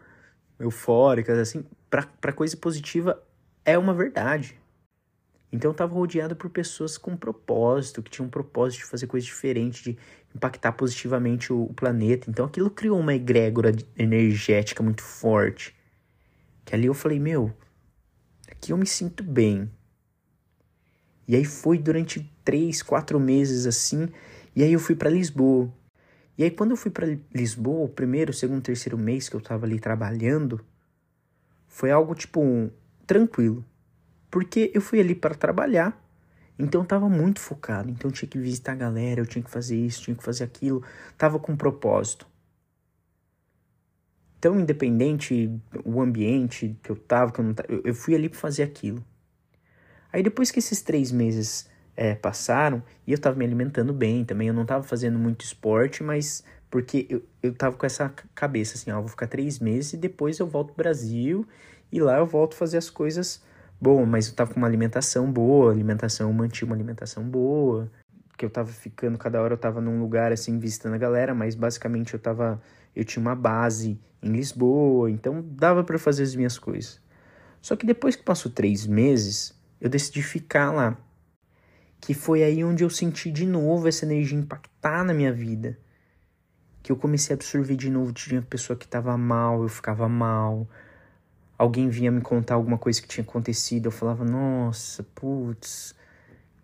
eufóricas, 0.58 1.38
assim, 1.38 1.64
para 1.90 2.32
coisa 2.32 2.56
positiva 2.56 3.22
é 3.64 3.76
uma 3.76 3.94
verdade. 3.94 4.58
Então 5.52 5.70
eu 5.70 5.72
estava 5.72 5.94
rodeado 5.94 6.34
por 6.34 6.50
pessoas 6.50 6.98
com 6.98 7.16
propósito, 7.16 8.02
que 8.02 8.10
tinham 8.10 8.26
um 8.26 8.30
propósito 8.30 8.80
de 8.80 8.86
fazer 8.86 9.06
coisas 9.06 9.26
diferentes, 9.26 9.82
de 9.82 9.98
impactar 10.34 10.72
positivamente 10.72 11.52
o, 11.52 11.62
o 11.64 11.75
planeta. 11.75 12.28
Então 12.28 12.44
aquilo 12.44 12.70
criou 12.70 12.98
uma 12.98 13.14
egrégora 13.14 13.72
energética 13.96 14.82
muito 14.82 15.02
forte. 15.02 15.75
Que 16.64 16.75
ali 16.75 16.86
eu 16.86 16.94
falei, 16.94 17.18
meu, 17.18 17.52
aqui 18.50 18.72
eu 18.72 18.76
me 18.76 18.86
sinto 18.86 19.22
bem. 19.22 19.70
E 21.28 21.34
aí 21.34 21.44
foi 21.44 21.78
durante 21.78 22.30
três, 22.44 22.82
quatro 22.82 23.18
meses 23.18 23.66
assim. 23.66 24.08
E 24.54 24.62
aí 24.62 24.72
eu 24.72 24.80
fui 24.80 24.94
para 24.94 25.10
Lisboa. 25.10 25.72
E 26.38 26.45
aí 26.45 26.50
quando 26.50 26.73
eu 26.73 26.76
fui 26.76 26.90
para 26.90 27.07
Lisboa, 27.35 27.87
o 27.87 27.88
primeiro, 27.88 28.33
segundo, 28.33 28.62
terceiro 28.62 28.99
mês 28.99 29.28
que 29.28 29.37
eu 29.37 29.40
estava 29.40 29.64
ali 29.64 29.81
trabalhando, 29.81 30.64
foi 31.66 31.90
algo 31.90 32.14
tipo 32.14 32.40
um, 32.40 32.71
tranquilo, 33.07 33.64
porque 34.31 34.71
eu 34.75 34.81
fui 34.81 35.00
ali 35.00 35.14
para 35.14 35.35
trabalhar, 35.35 36.02
então 36.59 36.83
eu 36.83 36.87
tava 36.87 37.09
muito 37.09 37.40
focado, 37.40 37.90
então 37.90 38.11
eu 38.11 38.14
tinha 38.14 38.28
que 38.28 38.38
visitar 38.38 38.73
a 38.73 38.76
galera, 38.76 39.21
eu 39.21 39.26
tinha 39.26 39.43
que 39.43 39.50
fazer 39.50 39.76
isso, 39.76 40.02
tinha 40.02 40.16
que 40.16 40.25
fazer 40.25 40.45
aquilo, 40.45 40.83
tava 41.16 41.38
com 41.38 41.52
um 41.52 41.57
propósito. 41.57 42.26
Então, 44.38 44.61
independente 44.61 45.50
o 45.85 46.00
ambiente 46.00 46.78
que 46.83 46.90
eu 46.90 46.97
tava, 46.97 47.33
que 47.33 47.40
eu 47.40 47.45
não 47.45 47.55
tava, 47.55 47.69
eu, 47.73 47.95
fui 47.95 48.14
ali 48.14 48.28
para 48.28 48.38
fazer 48.38 48.62
aquilo. 48.62 49.05
Aí 50.12 50.23
depois 50.23 50.50
que 50.50 50.59
esses 50.59 50.83
três 50.83 51.11
meses 51.11 51.69
é, 51.96 52.14
passaram, 52.14 52.82
e 53.06 53.12
eu 53.12 53.18
tava 53.18 53.36
me 53.36 53.44
alimentando 53.44 53.92
bem 53.92 54.24
também, 54.24 54.48
eu 54.48 54.54
não 54.54 54.66
tava 54.66 54.84
fazendo 54.84 55.18
muito 55.18 55.44
esporte, 55.44 56.02
mas 56.02 56.44
porque 56.70 57.06
eu, 57.08 57.22
eu 57.42 57.54
tava 57.54 57.76
com 57.76 57.86
essa 57.86 58.12
cabeça 58.34 58.74
assim, 58.74 58.90
ó, 58.90 59.00
vou 59.00 59.08
ficar 59.08 59.26
três 59.26 59.58
meses 59.58 59.94
e 59.94 59.96
depois 59.96 60.38
eu 60.38 60.46
volto 60.46 60.74
pro 60.74 60.84
Brasil 60.84 61.46
e 61.90 62.00
lá 62.00 62.18
eu 62.18 62.26
volto 62.26 62.54
fazer 62.54 62.76
as 62.76 62.90
coisas 62.90 63.42
bom, 63.80 64.04
mas 64.04 64.28
eu 64.28 64.34
tava 64.34 64.52
com 64.52 64.60
uma 64.60 64.66
alimentação 64.66 65.30
boa, 65.30 65.72
alimentação, 65.72 66.28
eu 66.28 66.32
mantive 66.34 66.66
uma 66.66 66.74
alimentação 66.74 67.24
boa, 67.24 67.90
que 68.36 68.44
eu 68.44 68.50
tava 68.50 68.70
ficando, 68.70 69.16
cada 69.18 69.40
hora 69.40 69.54
eu 69.54 69.58
tava 69.58 69.80
num 69.80 70.00
lugar 70.00 70.32
assim, 70.32 70.58
visitando 70.58 70.94
a 70.94 70.98
galera, 70.98 71.34
mas 71.34 71.54
basicamente 71.54 72.14
eu 72.14 72.20
tava, 72.20 72.60
eu 72.94 73.04
tinha 73.04 73.20
uma 73.20 73.34
base 73.34 73.98
em 74.22 74.32
Lisboa, 74.32 75.10
então 75.10 75.42
dava 75.42 75.82
para 75.84 75.98
fazer 75.98 76.22
as 76.24 76.34
minhas 76.34 76.58
coisas. 76.58 77.00
Só 77.62 77.74
que 77.76 77.86
depois 77.86 78.14
que 78.16 78.22
passou 78.22 78.50
três 78.50 78.86
meses, 78.86 79.58
eu 79.80 79.88
decidi 79.88 80.22
ficar 80.22 80.72
lá. 80.72 80.96
Que 82.00 82.14
foi 82.14 82.42
aí 82.42 82.62
onde 82.62 82.84
eu 82.84 82.90
senti 82.90 83.30
de 83.30 83.46
novo 83.46 83.88
essa 83.88 84.04
energia 84.04 84.38
impactar 84.38 85.04
na 85.04 85.14
minha 85.14 85.32
vida 85.32 85.78
que 86.86 86.92
eu 86.92 86.96
comecei 86.96 87.34
a 87.34 87.36
absorver 87.36 87.74
de 87.74 87.90
novo. 87.90 88.12
Tinha 88.12 88.40
pessoa 88.40 88.76
que 88.76 88.86
tava 88.86 89.18
mal, 89.18 89.60
eu 89.60 89.68
ficava 89.68 90.08
mal. 90.08 90.68
Alguém 91.58 91.88
vinha 91.88 92.12
me 92.12 92.20
contar 92.20 92.54
alguma 92.54 92.78
coisa 92.78 93.02
que 93.02 93.08
tinha 93.08 93.24
acontecido, 93.24 93.86
eu 93.86 93.90
falava, 93.90 94.24
nossa, 94.24 95.02
putz, 95.02 95.96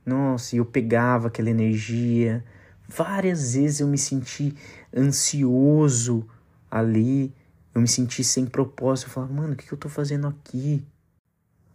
nossa, 0.07 0.55
e 0.55 0.59
eu 0.59 0.65
pegava 0.65 1.27
aquela 1.27 1.51
energia. 1.51 2.45
Várias 2.89 3.55
vezes 3.55 3.81
eu 3.81 3.89
me 3.89 3.99
senti 3.99 4.55
ansioso 4.97 6.25
ali, 6.71 7.35
eu 7.75 7.81
me 7.81 7.89
senti 7.89 8.23
sem 8.23 8.47
propósito. 8.47 9.09
Eu 9.09 9.15
falava, 9.15 9.33
mano, 9.33 9.55
o 9.55 9.57
que, 9.57 9.67
que 9.67 9.75
eu 9.75 9.79
tô 9.79 9.89
fazendo 9.89 10.29
aqui? 10.29 10.87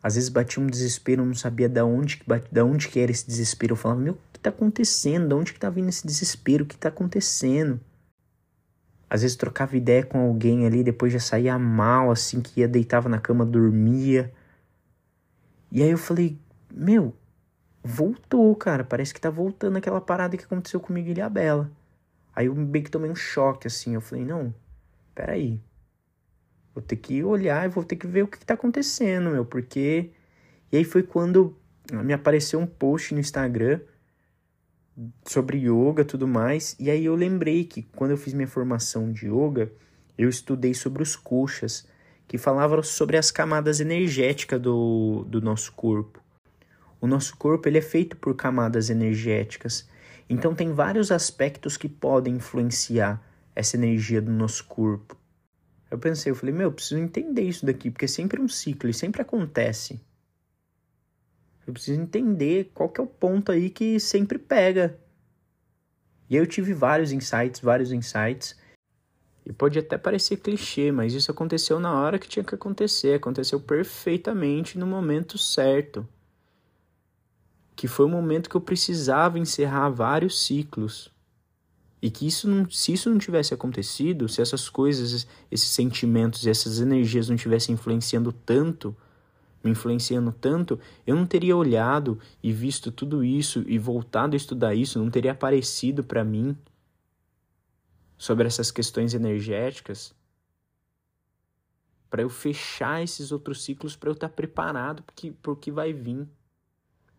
Às 0.01 0.16
vezes 0.16 0.30
batia 0.30 0.62
um 0.62 0.68
desespero, 0.68 1.22
eu 1.22 1.25
não 1.25 1.34
sabia 1.34 1.68
da 1.68 1.84
onde, 1.84 2.22
da 2.51 2.63
onde 2.63 2.88
que 2.88 3.00
era 3.00 3.12
esse 3.12 3.25
desespero. 3.25 3.74
Eu 3.74 3.77
falava, 3.77 4.00
meu, 4.00 4.13
o 4.13 4.18
que 4.32 4.39
tá 4.39 4.50
acontecendo? 4.50 5.27
Da 5.27 5.36
onde 5.36 5.54
que 5.54 5.60
tá 5.60 5.70
vindo 5.70 5.89
esse 5.89 6.06
desespero? 6.06 6.63
O 6.63 6.68
que 6.68 6.77
tá 6.77 6.89
acontecendo? 6.89 7.80
Às 9.10 9.22
vezes 9.22 9.38
trocava 9.38 9.75
ideia 9.77 10.06
com 10.06 10.20
alguém 10.20 10.66
ali, 10.66 10.84
depois 10.84 11.13
já 11.13 11.20
saía 11.20 11.58
mal, 11.58 12.12
assim, 12.12 12.42
que 12.42 12.60
ia, 12.60 12.68
deitava 12.68 13.08
na 13.08 13.20
cama, 13.20 13.46
dormia. 13.46 14.32
E 15.72 15.82
aí 15.82 15.89
eu 15.89 15.98
falei, 15.98 16.38
meu, 16.72 17.13
voltou, 17.84 18.54
cara. 18.56 18.84
Parece 18.84 19.13
que 19.13 19.22
tá 19.22 19.30
voltando 19.30 19.77
aquela 19.77 20.01
parada 20.01 20.38
que 20.38 20.44
aconteceu 20.44 20.80
comigo 20.80 21.10
e 21.10 21.22
a 21.22 21.30
Bela. 21.30 21.72
Aí 22.36 22.48
eu 22.48 22.56
meio 22.56 22.84
que 22.84 22.92
tomei 22.92 23.10
um 23.10 23.16
choque, 23.16 23.68
assim. 23.68 23.94
Eu 23.94 24.01
falei, 24.01 24.25
não, 24.25 24.54
peraí. 25.16 25.60
Vou 26.77 26.84
ter 26.84 26.98
que 26.98 27.24
olhar 27.24 27.65
e 27.65 27.69
vou 27.69 27.84
ter 27.84 27.96
que 27.96 28.05
ver 28.05 28.22
o 28.22 28.27
que, 28.27 28.38
que 28.38 28.46
tá 28.46 28.53
acontecendo, 28.53 29.31
meu, 29.31 29.43
porque. 29.43 30.12
E 30.72 30.77
aí 30.77 30.84
foi 30.84 31.01
quando 31.01 31.57
me 31.91 32.13
apareceu 32.13 32.60
um 32.60 32.67
post 32.67 33.15
no 33.15 33.19
Instagram 33.19 33.79
sobre 35.25 35.57
yoga 35.57 36.05
tudo 36.05 36.27
mais. 36.27 36.75
E 36.79 36.91
aí 36.91 37.03
eu 37.03 37.15
lembrei 37.15 37.63
que 37.63 37.81
quando 37.81 38.12
eu 38.12 38.17
fiz 38.17 38.31
minha 38.31 38.48
formação 38.48 39.12
de 39.12 39.25
yoga, 39.25 39.72
eu 40.15 40.29
estudei 40.29 40.75
sobre 40.75 41.01
os 41.01 41.15
koshas, 41.15 41.88
que 42.27 42.38
falavam 42.38 42.84
sobre 42.84 43.17
as 43.17 43.31
camadas 43.31 43.79
energéticas 43.79 44.62
do, 44.62 45.25
do 45.27 45.41
nosso 45.41 45.72
corpo. 45.72 46.22
O 47.01 47.07
nosso 47.07 47.36
corpo 47.38 47.67
ele 47.67 47.79
é 47.79 47.81
feito 47.81 48.15
por 48.17 48.36
camadas 48.36 48.91
energéticas. 48.91 49.89
Então 50.29 50.53
tem 50.53 50.72
vários 50.72 51.12
aspectos 51.12 51.75
que 51.75 51.89
podem 51.89 52.36
influenciar 52.36 53.19
essa 53.55 53.75
energia 53.75 54.22
do 54.22 54.31
nosso 54.31 54.63
corpo. 54.65 55.17
Eu 55.89 55.98
pensei, 55.98 56.32
eu 56.32 56.36
falei, 56.36 56.53
meu, 56.53 56.67
eu 56.67 56.72
preciso 56.72 57.00
entender 57.00 57.44
isso 57.44 57.65
daqui, 57.65 57.89
porque 57.89 58.06
é 58.06 58.08
sempre 58.08 58.41
um 58.41 58.48
ciclo 58.48 58.89
e 58.89 58.94
sempre 58.94 59.22
acontece. 59.22 60.01
Eu 61.65 61.74
preciso 61.74 62.00
entender 62.00 62.72
qual 62.74 62.89
que 62.89 63.00
é 63.00 63.03
o 63.03 63.08
ponto 63.08 63.51
aí 63.51 63.70
que 63.70 64.00
sempre 64.00 64.38
pega. 64.38 65.00
E 66.29 66.36
aí 66.36 66.41
eu 66.41 66.48
tive 66.48 66.74
vários 66.74 67.12
insights, 67.12 67.62
vários 67.62 67.91
insights. 67.91 68.58
E 69.46 69.53
pode 69.53 69.79
até 69.79 69.98
parecer 69.98 70.38
clichê, 70.38 70.91
mas 70.91 71.13
isso 71.13 71.32
aconteceu 71.32 71.79
na 71.79 71.94
hora 71.94 72.20
que 72.20 72.27
tinha 72.27 72.44
que 72.44 72.56
acontecer, 72.56 73.15
aconteceu 73.15 73.60
perfeitamente 73.62 74.77
no 74.77 74.86
momento 74.86 75.38
certo 75.38 76.08
que 77.77 77.88
foi 77.88 78.08
o 78.08 78.10
momento 78.10 78.50
que 78.50 78.58
eu 78.58 78.62
precisava 78.62 79.38
encerrar 79.38 79.89
vários 79.91 80.44
ciclos. 80.44 81.13
E 82.07 82.09
que 82.09 82.25
isso 82.25 82.47
não, 82.47 82.69
se 82.69 82.93
isso 82.93 83.09
não 83.09 83.17
tivesse 83.17 83.53
acontecido, 83.53 84.29
se 84.29 84.41
essas 84.41 84.69
coisas, 84.69 85.27
esses 85.51 85.67
sentimentos 85.67 86.45
e 86.45 86.49
essas 86.49 86.79
energias 86.79 87.27
não 87.27 87.35
tivessem 87.35 87.73
influenciando 87.75 88.31
tanto, 88.31 88.95
me 89.61 89.71
influenciando 89.71 90.31
tanto, 90.31 90.79
eu 91.05 91.17
não 91.17 91.25
teria 91.25 91.57
olhado 91.57 92.17
e 92.41 92.53
visto 92.53 92.93
tudo 92.93 93.25
isso 93.25 93.61
e 93.67 93.77
voltado 93.77 94.35
a 94.35 94.37
estudar 94.37 94.73
isso, 94.73 94.97
não 94.97 95.11
teria 95.11 95.33
aparecido 95.33 96.01
para 96.01 96.23
mim 96.23 96.55
sobre 98.17 98.47
essas 98.47 98.71
questões 98.71 99.13
energéticas 99.13 100.15
para 102.09 102.21
eu 102.21 102.29
fechar 102.29 103.03
esses 103.03 103.33
outros 103.33 103.65
ciclos, 103.65 103.97
para 103.97 104.11
eu 104.11 104.13
estar 104.13 104.29
preparado 104.29 105.03
para 105.41 105.51
o 105.51 105.57
que 105.57 105.69
vai 105.69 105.91
vir. 105.91 106.25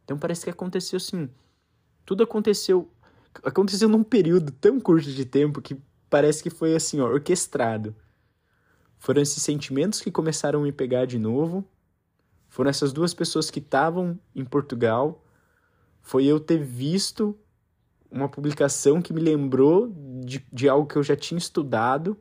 Então 0.03 0.19
parece 0.19 0.45
que 0.45 0.51
aconteceu 0.51 0.97
assim. 0.97 1.29
Tudo 2.07 2.23
aconteceu. 2.23 2.91
Aconteceu 3.43 3.89
num 3.89 4.03
período 4.03 4.53
tão 4.53 4.81
curto 4.81 5.11
de 5.11 5.25
tempo 5.25 5.63
que 5.63 5.77
parece 6.11 6.43
que 6.43 6.51
foi 6.51 6.75
assim, 6.75 7.01
ó, 7.01 7.07
orquestrado. 7.07 7.95
Foram 8.99 9.23
esses 9.23 9.43
sentimentos 9.43 10.01
que 10.01 10.11
começaram 10.11 10.61
a 10.61 10.63
me 10.63 10.73
pegar 10.73 11.07
de 11.07 11.19
novo. 11.19 11.65
Foram 12.49 12.71
essas 12.71 12.93
duas 12.93 13.15
pessoas 13.15 13.51
que 13.51 13.61
estavam 13.61 14.19
em 14.35 14.45
Portugal. 14.45 15.25
Foi 16.01 16.25
eu 16.25 16.41
ter 16.41 16.59
visto 16.59 17.39
uma 18.11 18.29
publicação 18.29 19.03
que 19.03 19.13
me 19.13 19.21
lembrou 19.21 19.93
de, 20.25 20.45
de 20.53 20.69
algo 20.69 20.89
que 20.89 20.97
eu 20.97 21.03
já 21.03 21.15
tinha 21.15 21.39
estudado 21.39 22.17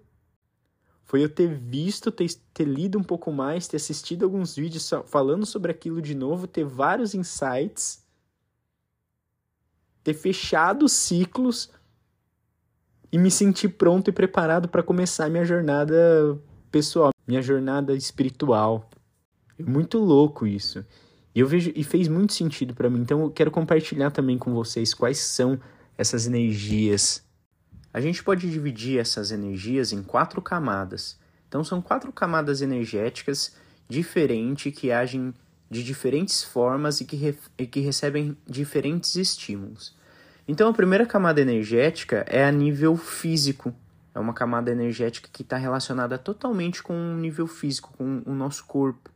foi 1.07 1.23
eu 1.23 1.29
ter 1.29 1.47
visto, 1.47 2.11
ter, 2.11 2.27
ter 2.53 2.65
lido 2.65 2.99
um 2.99 3.03
pouco 3.03 3.31
mais, 3.31 3.65
ter 3.65 3.77
assistido 3.77 4.25
alguns 4.25 4.53
vídeos 4.53 4.91
falando 5.05 5.45
sobre 5.45 5.71
aquilo 5.71 6.01
de 6.01 6.13
novo, 6.13 6.47
ter 6.47 6.65
vários 6.65 7.15
insights, 7.15 8.05
ter 10.07 10.13
fechado 10.13 10.87
ciclos 10.87 11.69
e 13.11 13.17
me 13.17 13.31
sentir 13.31 13.69
pronto 13.69 14.09
e 14.09 14.13
preparado 14.13 14.67
para 14.67 14.83
começar 14.83 15.29
minha 15.29 15.45
jornada 15.45 16.37
pessoal, 16.71 17.11
minha 17.27 17.41
jornada 17.41 17.93
espiritual. 17.95 18.89
É 19.57 19.63
muito 19.63 19.97
louco 19.97 20.45
isso. 20.45 20.85
E 21.33 21.39
eu 21.39 21.47
vejo 21.47 21.71
e 21.75 21.83
fez 21.83 22.07
muito 22.07 22.33
sentido 22.33 22.73
para 22.73 22.89
mim. 22.89 23.01
Então 23.01 23.21
eu 23.21 23.31
quero 23.31 23.51
compartilhar 23.51 24.11
também 24.11 24.37
com 24.37 24.53
vocês 24.53 24.93
quais 24.93 25.19
são 25.19 25.59
essas 25.97 26.25
energias 26.27 27.27
a 27.97 27.99
gente 27.99 28.23
pode 28.23 28.47
dividir 28.47 28.99
essas 28.99 29.31
energias 29.31 29.91
em 29.91 30.03
quatro 30.03 30.39
camadas. 30.39 31.17
Então, 31.47 31.63
são 31.63 31.81
quatro 31.81 32.11
camadas 32.11 32.61
energéticas 32.61 33.55
diferentes 33.89 34.71
que 34.71 34.91
agem 34.91 35.33
de 35.67 35.83
diferentes 35.83 36.43
formas 36.43 37.01
e 37.01 37.05
que, 37.05 37.35
e 37.57 37.65
que 37.65 37.79
recebem 37.79 38.37
diferentes 38.47 39.15
estímulos. 39.15 39.96
Então, 40.47 40.69
a 40.69 40.73
primeira 40.73 41.05
camada 41.05 41.41
energética 41.41 42.25
é 42.27 42.45
a 42.45 42.51
nível 42.51 42.95
físico. 42.95 43.73
É 44.15 44.19
uma 44.19 44.33
camada 44.33 44.71
energética 44.71 45.29
que 45.31 45.43
está 45.43 45.57
relacionada 45.57 46.17
totalmente 46.17 46.81
com 46.81 46.93
o 46.93 47.17
nível 47.17 47.47
físico, 47.47 47.93
com 47.97 48.21
o 48.25 48.33
nosso 48.33 48.65
corpo. 48.65 49.11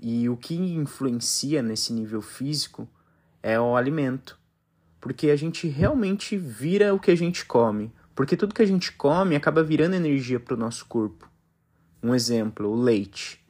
E 0.00 0.28
o 0.28 0.36
que 0.36 0.54
influencia 0.54 1.62
nesse 1.62 1.92
nível 1.92 2.22
físico 2.22 2.88
é 3.42 3.60
o 3.60 3.76
alimento 3.76 4.40
porque 5.02 5.30
a 5.30 5.36
gente 5.36 5.66
realmente 5.66 6.36
vira 6.36 6.94
o 6.94 6.98
que 6.98 7.10
a 7.10 7.16
gente 7.16 7.44
come. 7.44 7.92
Porque 8.14 8.36
tudo 8.36 8.54
que 8.54 8.62
a 8.62 8.66
gente 8.66 8.92
come 8.92 9.34
acaba 9.34 9.60
virando 9.60 9.96
energia 9.96 10.38
para 10.38 10.54
o 10.54 10.56
nosso 10.56 10.86
corpo. 10.86 11.28
Um 12.00 12.14
exemplo, 12.14 12.68
o 12.68 12.80
leite. 12.80 13.41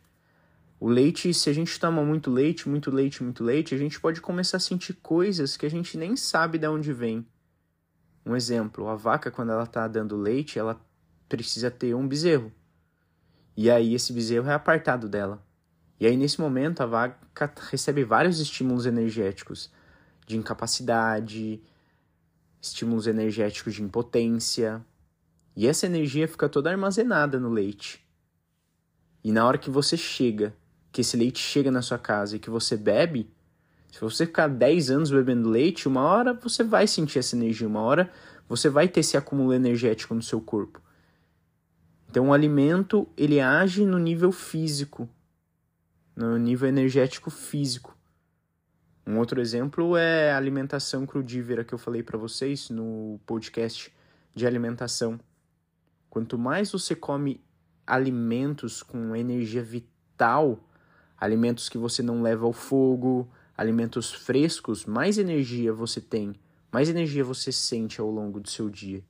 O 0.83 0.89
leite, 0.89 1.33
se 1.33 1.49
a 1.49 1.53
gente 1.53 1.79
toma 1.79 2.05
muito 2.05 2.29
leite, 2.29 2.69
muito 2.69 2.91
leite, 2.91 3.23
muito 3.23 3.45
leite, 3.45 3.73
a 3.73 3.79
gente 3.79 4.01
pode 4.01 4.21
começar 4.21 4.57
a 4.57 4.61
sentir 4.61 4.95
coisas 4.95 5.57
que 5.57 5.65
a 5.65 5.71
gente 5.71 5.97
nem 5.97 6.17
sabe 6.17 6.59
de 6.59 6.67
onde 6.67 6.93
vem. 6.93 7.25
Um 8.27 8.35
exemplo, 8.35 8.89
a 8.89 8.97
vaca, 8.97 9.31
quando 9.31 9.53
ela 9.53 9.63
está 9.63 9.87
dando 9.87 10.17
leite, 10.17 10.59
ela 10.59 10.85
precisa 11.29 11.71
ter 11.71 11.95
um 11.95 12.09
bezerro. 12.09 12.53
E 13.57 13.71
aí 13.71 13.95
esse 13.95 14.13
bezerro 14.13 14.51
é 14.51 14.55
apartado 14.55 15.09
dela. 15.09 15.41
E 16.01 16.07
aí 16.09 16.17
nesse 16.17 16.41
momento 16.41 16.81
a 16.81 16.87
vaca 16.87 17.53
recebe 17.71 18.03
vários 18.03 18.41
estímulos 18.41 18.85
energéticos 18.85 19.71
de 20.27 20.37
incapacidade, 20.37 21.63
estímulos 22.61 23.07
energéticos 23.07 23.73
de 23.75 23.85
impotência. 23.85 24.85
E 25.55 25.69
essa 25.69 25.87
energia 25.87 26.27
fica 26.27 26.49
toda 26.49 26.73
armazenada 26.73 27.39
no 27.39 27.51
leite. 27.51 28.05
E 29.23 29.31
na 29.31 29.47
hora 29.47 29.59
que 29.59 29.71
você 29.71 29.97
chega, 29.97 30.53
que 30.93 31.01
esse 31.01 31.17
leite 31.17 31.39
chega 31.39 31.71
na 31.71 31.81
sua 31.83 31.99
casa 31.99 32.37
e 32.37 32.39
que 32.39 32.51
você 32.51 32.77
bebe, 32.77 33.29
se 33.91 34.01
você 34.01 34.27
ficar 34.27 34.49
10 34.49 34.91
anos 34.91 35.11
bebendo 35.11 35.49
leite, 35.49 35.89
uma 35.89 36.03
hora 36.03 36.35
você 36.35 36.63
vai 36.63 36.87
sentir 36.87 37.19
essa 37.19 37.35
energia, 37.35 37.67
uma 37.67 37.81
hora 37.81 38.11
você 38.49 38.69
vai 38.69 38.87
ter 38.87 39.01
esse 39.01 39.17
acúmulo 39.17 39.53
energético 39.53 40.15
no 40.15 40.23
seu 40.23 40.41
corpo. 40.41 40.81
Então 42.09 42.29
o 42.29 42.33
alimento, 42.35 43.09
ele 43.17 43.41
age 43.41 43.87
no 43.87 43.99
nível 43.99 44.31
físico, 44.31 45.09
no 46.15 46.37
nível 46.37 46.69
energético 46.69 47.31
físico. 47.31 47.97
Um 49.07 49.19
outro 49.19 49.41
exemplo 49.41 49.97
é 49.97 50.31
a 50.31 50.37
alimentação 50.37 51.07
crudívera 51.07 51.65
que 51.65 51.73
eu 51.73 51.79
falei 51.79 52.03
para 52.03 52.19
vocês 52.19 52.69
no 52.71 53.19
podcast 53.27 53.93
de 54.35 54.47
alimentação. 54.47 55.19
Quanto 56.09 56.39
mais 56.39 56.71
você 56.71 56.95
come 56.95 57.43
alimentos 57.87 58.83
com 58.83 59.17
energia 59.17 59.63
vital, 59.63 60.63
alimentos 61.23 61.69
que 61.69 61.79
você 61.79 62.03
não 62.03 62.21
leva 62.21 62.45
ao 62.45 62.53
fogo, 62.53 63.29
alimentos 63.57 64.13
frescos, 64.13 64.85
mais 64.85 65.19
energia 65.19 65.73
você 65.73 66.01
tem, 66.01 66.35
mais 66.73 66.89
energia 66.89 67.23
você 67.23 67.53
sente 67.53 68.01
ao 68.01 68.11
longo 68.11 68.41
do 68.41 68.51
seu 68.51 68.69
dia. 68.69 69.05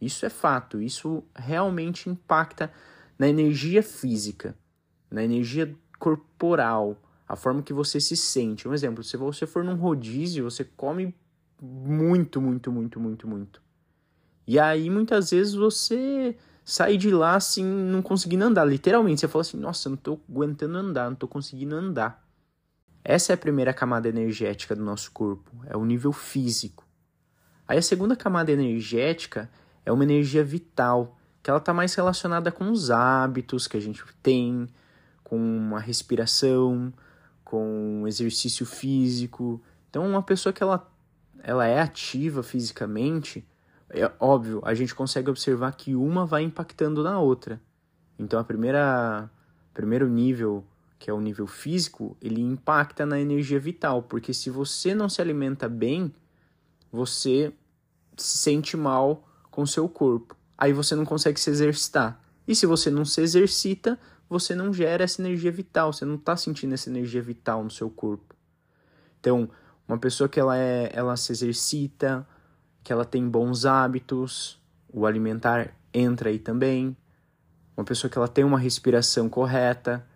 Isso 0.00 0.26
é 0.26 0.28
fato, 0.28 0.82
isso 0.82 1.22
realmente 1.32 2.10
impacta 2.10 2.72
na 3.16 3.28
energia 3.28 3.80
física, 3.80 4.56
na 5.08 5.22
energia 5.22 5.72
corporal, 6.00 7.00
a 7.28 7.36
forma 7.36 7.62
que 7.62 7.72
você 7.72 8.00
se 8.00 8.16
sente. 8.16 8.66
Um 8.66 8.74
exemplo, 8.74 9.04
se 9.04 9.16
você 9.16 9.46
for 9.46 9.62
num 9.62 9.76
rodízio, 9.76 10.42
você 10.42 10.64
come 10.64 11.14
muito, 11.62 12.40
muito, 12.40 12.72
muito, 12.72 12.98
muito, 12.98 13.28
muito. 13.28 13.62
E 14.48 14.58
aí 14.58 14.90
muitas 14.90 15.30
vezes 15.30 15.54
você 15.54 16.36
sai 16.64 16.96
de 16.96 17.10
lá 17.10 17.36
assim, 17.36 17.64
não 17.64 18.02
conseguindo 18.02 18.44
andar. 18.44 18.64
Literalmente, 18.64 19.20
você 19.20 19.28
fala 19.28 19.42
assim: 19.42 19.56
nossa, 19.56 19.88
eu 19.88 19.90
não 19.90 19.96
tô 19.96 20.20
aguentando 20.28 20.78
andar, 20.78 21.10
não 21.10 21.16
tô 21.16 21.28
conseguindo 21.28 21.76
andar. 21.76 22.22
Essa 23.04 23.32
é 23.32 23.34
a 23.34 23.38
primeira 23.38 23.74
camada 23.74 24.08
energética 24.08 24.76
do 24.76 24.84
nosso 24.84 25.10
corpo, 25.10 25.50
é 25.66 25.76
o 25.76 25.84
nível 25.84 26.12
físico. 26.12 26.86
Aí 27.66 27.78
a 27.78 27.82
segunda 27.82 28.14
camada 28.14 28.52
energética 28.52 29.50
é 29.84 29.90
uma 29.90 30.04
energia 30.04 30.44
vital, 30.44 31.18
que 31.42 31.50
ela 31.50 31.58
está 31.58 31.74
mais 31.74 31.94
relacionada 31.94 32.52
com 32.52 32.70
os 32.70 32.90
hábitos 32.90 33.66
que 33.66 33.76
a 33.76 33.80
gente 33.80 34.04
tem, 34.22 34.68
com 35.24 35.72
a 35.74 35.80
respiração, 35.80 36.92
com 37.44 38.04
exercício 38.06 38.64
físico. 38.64 39.60
Então, 39.90 40.08
uma 40.08 40.22
pessoa 40.22 40.52
que 40.52 40.62
ela, 40.62 40.88
ela 41.42 41.66
é 41.66 41.80
ativa 41.80 42.42
fisicamente, 42.42 43.44
é 43.92 44.10
óbvio, 44.18 44.60
a 44.64 44.74
gente 44.74 44.94
consegue 44.94 45.30
observar 45.30 45.72
que 45.72 45.94
uma 45.94 46.24
vai 46.24 46.42
impactando 46.42 47.02
na 47.02 47.20
outra. 47.20 47.60
Então, 48.18 48.40
a 48.40 48.44
primeira 48.44 49.30
primeiro 49.74 50.08
nível, 50.08 50.64
que 50.98 51.10
é 51.10 51.12
o 51.12 51.20
nível 51.20 51.46
físico, 51.46 52.16
ele 52.20 52.40
impacta 52.40 53.06
na 53.06 53.20
energia 53.20 53.58
vital, 53.58 54.02
porque 54.02 54.34
se 54.34 54.50
você 54.50 54.94
não 54.94 55.08
se 55.08 55.20
alimenta 55.20 55.68
bem, 55.68 56.12
você 56.90 57.52
se 58.16 58.38
sente 58.38 58.76
mal 58.76 59.26
com 59.50 59.64
seu 59.66 59.88
corpo. 59.88 60.36
Aí 60.56 60.72
você 60.72 60.94
não 60.94 61.04
consegue 61.04 61.40
se 61.40 61.50
exercitar. 61.50 62.20
E 62.46 62.54
se 62.54 62.66
você 62.66 62.90
não 62.90 63.04
se 63.04 63.20
exercita, 63.20 63.98
você 64.28 64.54
não 64.54 64.72
gera 64.72 65.04
essa 65.04 65.20
energia 65.20 65.50
vital, 65.50 65.92
você 65.92 66.04
não 66.04 66.16
está 66.16 66.36
sentindo 66.36 66.74
essa 66.74 66.88
energia 66.88 67.22
vital 67.22 67.64
no 67.64 67.70
seu 67.70 67.90
corpo. 67.90 68.34
Então, 69.20 69.48
uma 69.86 69.98
pessoa 69.98 70.28
que 70.28 70.38
ela, 70.40 70.56
é, 70.56 70.90
ela 70.92 71.16
se 71.16 71.32
exercita, 71.32 72.26
que 72.82 72.92
ela 72.92 73.04
tem 73.04 73.28
bons 73.28 73.64
hábitos, 73.64 74.60
o 74.92 75.06
alimentar 75.06 75.74
entra 75.92 76.30
aí 76.30 76.38
também. 76.38 76.96
Uma 77.76 77.84
pessoa 77.84 78.10
que 78.10 78.18
ela 78.18 78.28
tem 78.28 78.44
uma 78.44 78.58
respiração 78.58 79.28
correta, 79.28 80.06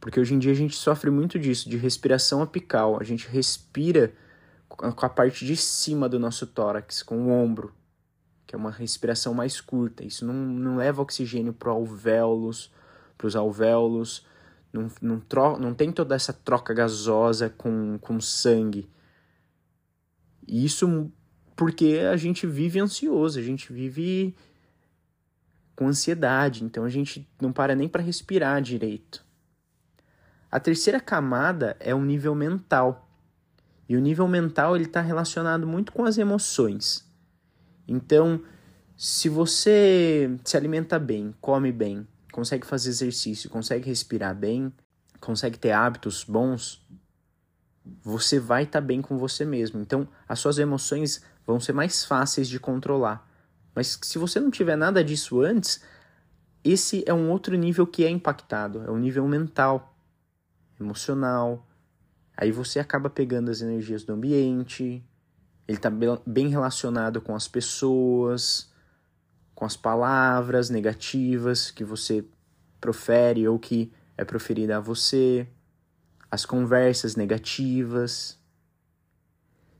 porque 0.00 0.20
hoje 0.20 0.34
em 0.34 0.38
dia 0.38 0.52
a 0.52 0.56
gente 0.56 0.76
sofre 0.76 1.10
muito 1.10 1.38
disso, 1.38 1.68
de 1.68 1.76
respiração 1.76 2.42
apical. 2.42 2.98
A 3.00 3.04
gente 3.04 3.28
respira 3.28 4.12
com 4.68 5.06
a 5.06 5.08
parte 5.08 5.46
de 5.46 5.56
cima 5.56 6.08
do 6.08 6.18
nosso 6.18 6.46
tórax, 6.46 7.02
com 7.02 7.26
o 7.26 7.30
ombro, 7.30 7.74
que 8.46 8.54
é 8.54 8.58
uma 8.58 8.70
respiração 8.70 9.32
mais 9.32 9.60
curta. 9.60 10.04
Isso 10.04 10.24
não, 10.24 10.34
não 10.34 10.76
leva 10.76 11.02
oxigênio 11.02 11.52
para 11.52 11.70
alvéolos, 11.70 12.70
para 13.16 13.26
os 13.26 13.36
alvéolos, 13.36 14.26
não, 14.72 14.90
não, 15.00 15.18
tro 15.18 15.58
não 15.58 15.72
tem 15.72 15.90
toda 15.90 16.14
essa 16.14 16.32
troca 16.32 16.74
gasosa 16.74 17.48
com, 17.48 17.98
com 17.98 18.20
sangue. 18.20 18.88
Isso 20.46 21.10
porque 21.56 22.00
a 22.12 22.16
gente 22.16 22.46
vive 22.46 22.78
ansioso, 22.78 23.38
a 23.38 23.42
gente 23.42 23.72
vive 23.72 24.36
com 25.74 25.88
ansiedade, 25.88 26.62
então 26.62 26.84
a 26.84 26.88
gente 26.88 27.26
não 27.40 27.52
para 27.52 27.74
nem 27.74 27.88
para 27.88 28.02
respirar 28.02 28.60
direito. 28.60 29.24
A 30.50 30.60
terceira 30.60 31.00
camada 31.00 31.76
é 31.80 31.94
o 31.94 32.02
nível 32.02 32.34
mental. 32.34 33.08
E 33.88 33.96
o 33.96 34.00
nível 34.00 34.28
mental 34.28 34.76
ele 34.76 34.84
está 34.84 35.00
relacionado 35.00 35.66
muito 35.66 35.92
com 35.92 36.04
as 36.04 36.18
emoções. 36.18 37.06
Então, 37.86 38.42
se 38.96 39.28
você 39.28 40.30
se 40.44 40.56
alimenta 40.56 40.98
bem, 40.98 41.34
come 41.40 41.72
bem, 41.72 42.06
consegue 42.32 42.66
fazer 42.66 42.90
exercício, 42.90 43.48
consegue 43.48 43.86
respirar 43.86 44.34
bem, 44.34 44.72
consegue 45.20 45.58
ter 45.58 45.72
hábitos 45.72 46.24
bons, 46.24 46.84
você 48.02 48.40
vai 48.40 48.64
estar 48.64 48.80
tá 48.80 48.86
bem 48.86 49.00
com 49.00 49.16
você 49.16 49.44
mesmo. 49.44 49.80
Então, 49.80 50.08
as 50.28 50.38
suas 50.38 50.58
emoções 50.58 51.22
vão 51.46 51.60
ser 51.60 51.72
mais 51.72 52.04
fáceis 52.04 52.48
de 52.48 52.58
controlar. 52.58 53.26
Mas 53.74 53.98
se 54.02 54.18
você 54.18 54.40
não 54.40 54.50
tiver 54.50 54.76
nada 54.76 55.04
disso 55.04 55.40
antes, 55.40 55.82
esse 56.64 57.04
é 57.06 57.14
um 57.14 57.30
outro 57.30 57.56
nível 57.56 57.86
que 57.86 58.04
é 58.04 58.10
impactado, 58.10 58.82
é 58.82 58.90
o 58.90 58.96
nível 58.96 59.26
mental, 59.28 59.94
emocional. 60.80 61.66
Aí 62.36 62.50
você 62.50 62.80
acaba 62.80 63.08
pegando 63.08 63.50
as 63.50 63.60
energias 63.60 64.02
do 64.02 64.12
ambiente, 64.12 65.04
ele 65.68 65.78
está 65.78 65.90
bem 66.26 66.48
relacionado 66.48 67.20
com 67.20 67.34
as 67.34 67.48
pessoas, 67.48 68.70
com 69.54 69.64
as 69.64 69.76
palavras 69.76 70.70
negativas 70.70 71.70
que 71.70 71.84
você 71.84 72.24
profere 72.80 73.48
ou 73.48 73.58
que 73.58 73.92
é 74.16 74.24
proferida 74.24 74.76
a 74.76 74.80
você, 74.80 75.46
as 76.30 76.44
conversas 76.46 77.16
negativas. 77.16 78.38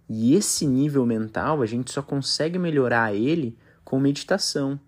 E 0.09 0.35
esse 0.35 0.67
nível 0.67 1.05
mental 1.05 1.63
a 1.63 1.67
gente 1.67 1.93
só 1.93 2.03
consegue 2.03 2.59
melhorar 2.59 3.15
ele 3.15 3.59
com 3.85 3.99
meditação. 3.99 4.79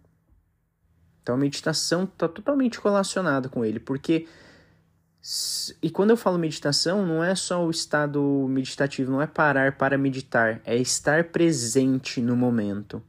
Então 1.22 1.34
a 1.34 1.38
meditação 1.38 2.04
está 2.04 2.28
totalmente 2.28 2.80
relacionada 2.80 3.48
com 3.48 3.64
ele, 3.64 3.78
porque 3.78 4.26
e 5.82 5.90
quando 5.90 6.10
eu 6.10 6.16
falo 6.16 6.38
meditação, 6.38 7.04
não 7.04 7.22
é 7.22 7.34
só 7.34 7.64
o 7.66 7.70
estado 7.70 8.46
meditativo, 8.48 9.10
não 9.10 9.20
é 9.20 9.26
parar 9.26 9.76
para 9.76 9.98
meditar, 9.98 10.60
é 10.64 10.76
estar 10.76 11.24
presente 11.24 12.20
no 12.20 12.36
momento, 12.36 13.02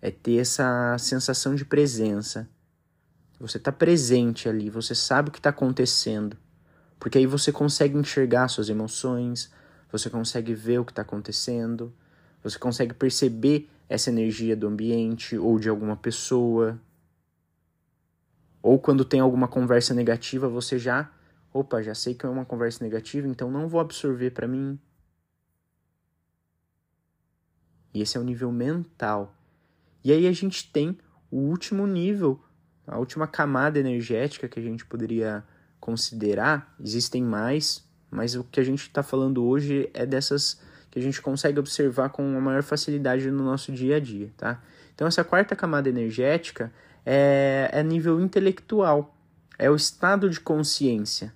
é 0.00 0.10
ter 0.10 0.36
essa 0.36 0.96
sensação 0.98 1.54
de 1.54 1.64
presença. 1.64 2.48
Você 3.40 3.56
está 3.56 3.72
presente 3.72 4.48
ali, 4.48 4.70
você 4.70 4.94
sabe 4.94 5.30
o 5.30 5.32
que 5.32 5.38
está 5.38 5.50
acontecendo, 5.50 6.36
porque 7.00 7.18
aí 7.18 7.26
você 7.26 7.50
consegue 7.50 7.98
enxergar 7.98 8.48
suas 8.48 8.68
emoções, 8.68 9.50
você 9.94 10.10
consegue 10.10 10.52
ver 10.54 10.80
o 10.80 10.84
que 10.84 10.90
está 10.90 11.02
acontecendo, 11.02 11.94
você 12.42 12.58
consegue 12.58 12.92
perceber 12.92 13.70
essa 13.88 14.10
energia 14.10 14.56
do 14.56 14.66
ambiente 14.66 15.38
ou 15.38 15.56
de 15.56 15.68
alguma 15.68 15.96
pessoa. 15.96 16.80
Ou 18.60 18.76
quando 18.76 19.04
tem 19.04 19.20
alguma 19.20 19.46
conversa 19.46 19.94
negativa, 19.94 20.48
você 20.48 20.80
já, 20.80 21.12
opa, 21.52 21.80
já 21.80 21.94
sei 21.94 22.12
que 22.12 22.26
é 22.26 22.28
uma 22.28 22.44
conversa 22.44 22.82
negativa, 22.82 23.28
então 23.28 23.48
não 23.52 23.68
vou 23.68 23.80
absorver 23.80 24.30
para 24.30 24.48
mim. 24.48 24.76
E 27.94 28.02
esse 28.02 28.16
é 28.16 28.20
o 28.20 28.24
nível 28.24 28.50
mental. 28.50 29.32
E 30.02 30.10
aí 30.10 30.26
a 30.26 30.32
gente 30.32 30.72
tem 30.72 30.98
o 31.30 31.38
último 31.38 31.86
nível, 31.86 32.42
a 32.84 32.98
última 32.98 33.28
camada 33.28 33.78
energética 33.78 34.48
que 34.48 34.58
a 34.58 34.62
gente 34.62 34.84
poderia 34.84 35.44
considerar. 35.78 36.74
Existem 36.80 37.22
mais, 37.22 37.83
mas 38.14 38.36
o 38.36 38.44
que 38.44 38.60
a 38.60 38.64
gente 38.64 38.82
está 38.82 39.02
falando 39.02 39.44
hoje 39.44 39.90
é 39.92 40.06
dessas 40.06 40.60
que 40.88 41.00
a 41.00 41.02
gente 41.02 41.20
consegue 41.20 41.58
observar 41.58 42.10
com 42.10 42.24
uma 42.24 42.40
maior 42.40 42.62
facilidade 42.62 43.28
no 43.28 43.42
nosso 43.44 43.72
dia 43.72 43.96
a 43.96 44.00
dia, 44.00 44.30
tá? 44.36 44.62
Então 44.94 45.08
essa 45.08 45.24
quarta 45.24 45.56
camada 45.56 45.88
energética 45.88 46.72
é, 47.04 47.68
é 47.72 47.82
nível 47.82 48.20
intelectual, 48.20 49.12
é 49.58 49.68
o 49.68 49.74
estado 49.74 50.30
de 50.30 50.38
consciência. 50.38 51.34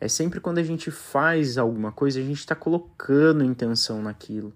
É 0.00 0.06
sempre 0.06 0.38
quando 0.38 0.58
a 0.58 0.62
gente 0.62 0.92
faz 0.92 1.58
alguma 1.58 1.90
coisa, 1.90 2.20
a 2.20 2.22
gente 2.22 2.38
está 2.38 2.54
colocando 2.54 3.42
intenção 3.42 4.00
naquilo. 4.00 4.54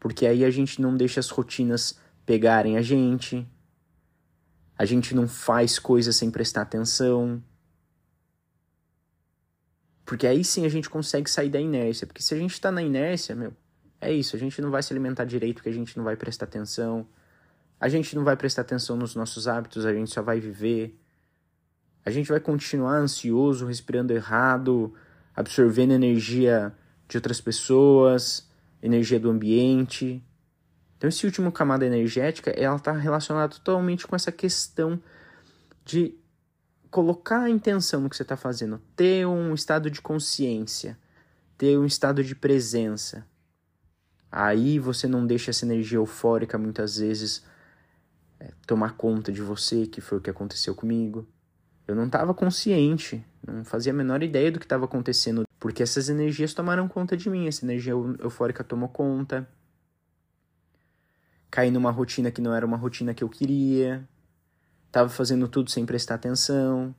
Porque 0.00 0.26
aí 0.26 0.42
a 0.42 0.50
gente 0.50 0.80
não 0.80 0.96
deixa 0.96 1.20
as 1.20 1.28
rotinas 1.28 2.00
pegarem 2.24 2.78
a 2.78 2.82
gente, 2.82 3.46
a 4.78 4.86
gente 4.86 5.14
não 5.14 5.28
faz 5.28 5.78
coisas 5.78 6.16
sem 6.16 6.30
prestar 6.30 6.62
atenção. 6.62 7.42
Porque 10.04 10.26
aí 10.26 10.44
sim 10.44 10.66
a 10.66 10.68
gente 10.68 10.90
consegue 10.90 11.30
sair 11.30 11.48
da 11.48 11.60
inércia. 11.60 12.06
Porque 12.06 12.22
se 12.22 12.34
a 12.34 12.36
gente 12.36 12.52
está 12.52 12.70
na 12.70 12.82
inércia, 12.82 13.34
meu, 13.34 13.52
é 14.00 14.12
isso, 14.12 14.34
a 14.34 14.38
gente 14.38 14.60
não 14.60 14.70
vai 14.70 14.82
se 14.82 14.92
alimentar 14.92 15.24
direito 15.24 15.56
porque 15.56 15.68
a 15.68 15.72
gente 15.72 15.96
não 15.96 16.04
vai 16.04 16.16
prestar 16.16 16.46
atenção. 16.46 17.06
A 17.80 17.88
gente 17.88 18.14
não 18.14 18.24
vai 18.24 18.36
prestar 18.36 18.62
atenção 18.62 18.96
nos 18.96 19.14
nossos 19.14 19.48
hábitos, 19.48 19.86
a 19.86 19.92
gente 19.92 20.10
só 20.10 20.22
vai 20.22 20.40
viver. 20.40 20.98
A 22.04 22.10
gente 22.10 22.28
vai 22.28 22.40
continuar 22.40 22.96
ansioso, 22.96 23.66
respirando 23.66 24.12
errado, 24.12 24.92
absorvendo 25.34 25.92
energia 25.92 26.72
de 27.08 27.16
outras 27.16 27.40
pessoas, 27.40 28.48
energia 28.82 29.20
do 29.20 29.30
ambiente. 29.30 30.22
Então, 30.96 31.08
esse 31.08 31.24
último 31.26 31.50
camada 31.52 31.86
energética, 31.86 32.50
ela 32.50 32.76
está 32.76 32.92
relacionada 32.92 33.54
totalmente 33.54 34.06
com 34.06 34.16
essa 34.16 34.32
questão 34.32 35.00
de 35.84 36.14
colocar 36.92 37.40
a 37.40 37.50
intenção 37.50 38.02
no 38.02 38.10
que 38.10 38.16
você 38.16 38.22
está 38.22 38.36
fazendo, 38.36 38.78
ter 38.94 39.26
um 39.26 39.54
estado 39.54 39.90
de 39.90 40.02
consciência, 40.02 40.98
ter 41.56 41.78
um 41.78 41.86
estado 41.86 42.22
de 42.22 42.34
presença. 42.34 43.26
Aí 44.30 44.78
você 44.78 45.08
não 45.08 45.26
deixa 45.26 45.50
essa 45.50 45.64
energia 45.64 45.96
eufórica 45.96 46.58
muitas 46.58 46.98
vezes 46.98 47.42
é, 48.38 48.52
tomar 48.66 48.94
conta 48.94 49.32
de 49.32 49.40
você, 49.40 49.86
que 49.86 50.02
foi 50.02 50.18
o 50.18 50.20
que 50.20 50.28
aconteceu 50.28 50.74
comigo. 50.74 51.26
Eu 51.88 51.96
não 51.96 52.04
estava 52.04 52.34
consciente, 52.34 53.24
não 53.46 53.64
fazia 53.64 53.90
a 53.90 53.96
menor 53.96 54.22
ideia 54.22 54.52
do 54.52 54.58
que 54.58 54.66
estava 54.66 54.84
acontecendo, 54.84 55.44
porque 55.58 55.82
essas 55.82 56.10
energias 56.10 56.52
tomaram 56.52 56.86
conta 56.88 57.16
de 57.16 57.30
mim, 57.30 57.48
essa 57.48 57.64
energia 57.64 57.92
eufórica 57.92 58.62
tomou 58.62 58.90
conta. 58.90 59.48
Caí 61.50 61.70
numa 61.70 61.90
rotina 61.90 62.30
que 62.30 62.42
não 62.42 62.54
era 62.54 62.66
uma 62.66 62.76
rotina 62.76 63.14
que 63.14 63.24
eu 63.24 63.30
queria. 63.30 64.06
Tava 64.92 65.08
fazendo 65.08 65.48
tudo 65.48 65.70
sem 65.70 65.84
prestar 65.84 66.14
atenção. 66.14 66.94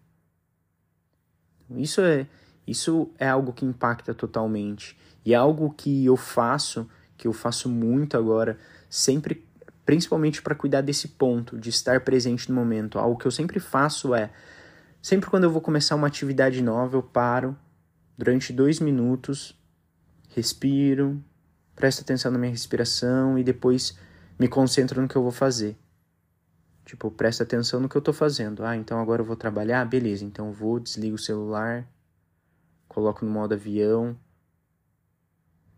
Isso 1.69 2.01
é, 2.01 2.27
isso 2.67 3.10
é 3.17 3.29
algo 3.29 3.53
que 3.53 3.63
impacta 3.63 4.13
totalmente. 4.13 4.97
E 5.23 5.34
é 5.34 5.38
algo 5.38 5.73
que 5.73 6.06
eu 6.06 6.17
faço 6.17 6.89
que 7.23 7.27
eu 7.27 7.32
faço 7.32 7.69
muito 7.69 8.17
agora, 8.17 8.58
sempre, 8.89 9.47
principalmente 9.86 10.41
para 10.41 10.53
cuidar 10.53 10.82
desse 10.82 11.08
ponto, 11.08 11.58
de 11.58 11.69
estar 11.69 12.01
presente 12.01 12.49
no 12.49 12.56
momento. 12.56 12.99
Algo 12.99 13.17
que 13.17 13.25
eu 13.25 13.32
sempre 13.32 13.62
faço 13.62 14.13
é, 14.13 14.29
sempre 15.01 15.29
quando 15.29 15.45
eu 15.45 15.49
vou 15.49 15.62
começar 15.62 15.95
uma 15.95 16.08
atividade 16.08 16.62
nova, 16.62 16.97
eu 16.97 17.01
paro 17.01 17.58
durante 18.17 18.51
dois 18.51 18.82
minutos, 18.82 19.58
respiro, 20.36 21.23
presto 21.75 22.01
atenção 22.01 22.29
na 22.29 22.38
minha 22.38 22.51
respiração 22.51 23.39
e 23.39 23.43
depois 23.43 23.97
me 24.38 24.49
concentro 24.49 25.01
no 25.01 25.08
que 25.08 25.15
eu 25.15 25.23
vou 25.23 25.32
fazer. 25.32 25.77
Tipo, 26.85 27.09
presta 27.09 27.43
atenção 27.43 27.79
no 27.79 27.87
que 27.87 27.95
eu 27.95 28.01
tô 28.01 28.11
fazendo. 28.11 28.65
Ah, 28.65 28.75
então 28.75 28.99
agora 28.99 29.21
eu 29.21 29.25
vou 29.25 29.35
trabalhar? 29.35 29.85
Beleza, 29.85 30.25
então 30.25 30.51
vou, 30.51 30.79
desligo 30.79 31.15
o 31.15 31.19
celular, 31.19 31.87
coloco 32.87 33.25
no 33.25 33.31
modo 33.31 33.53
avião, 33.53 34.17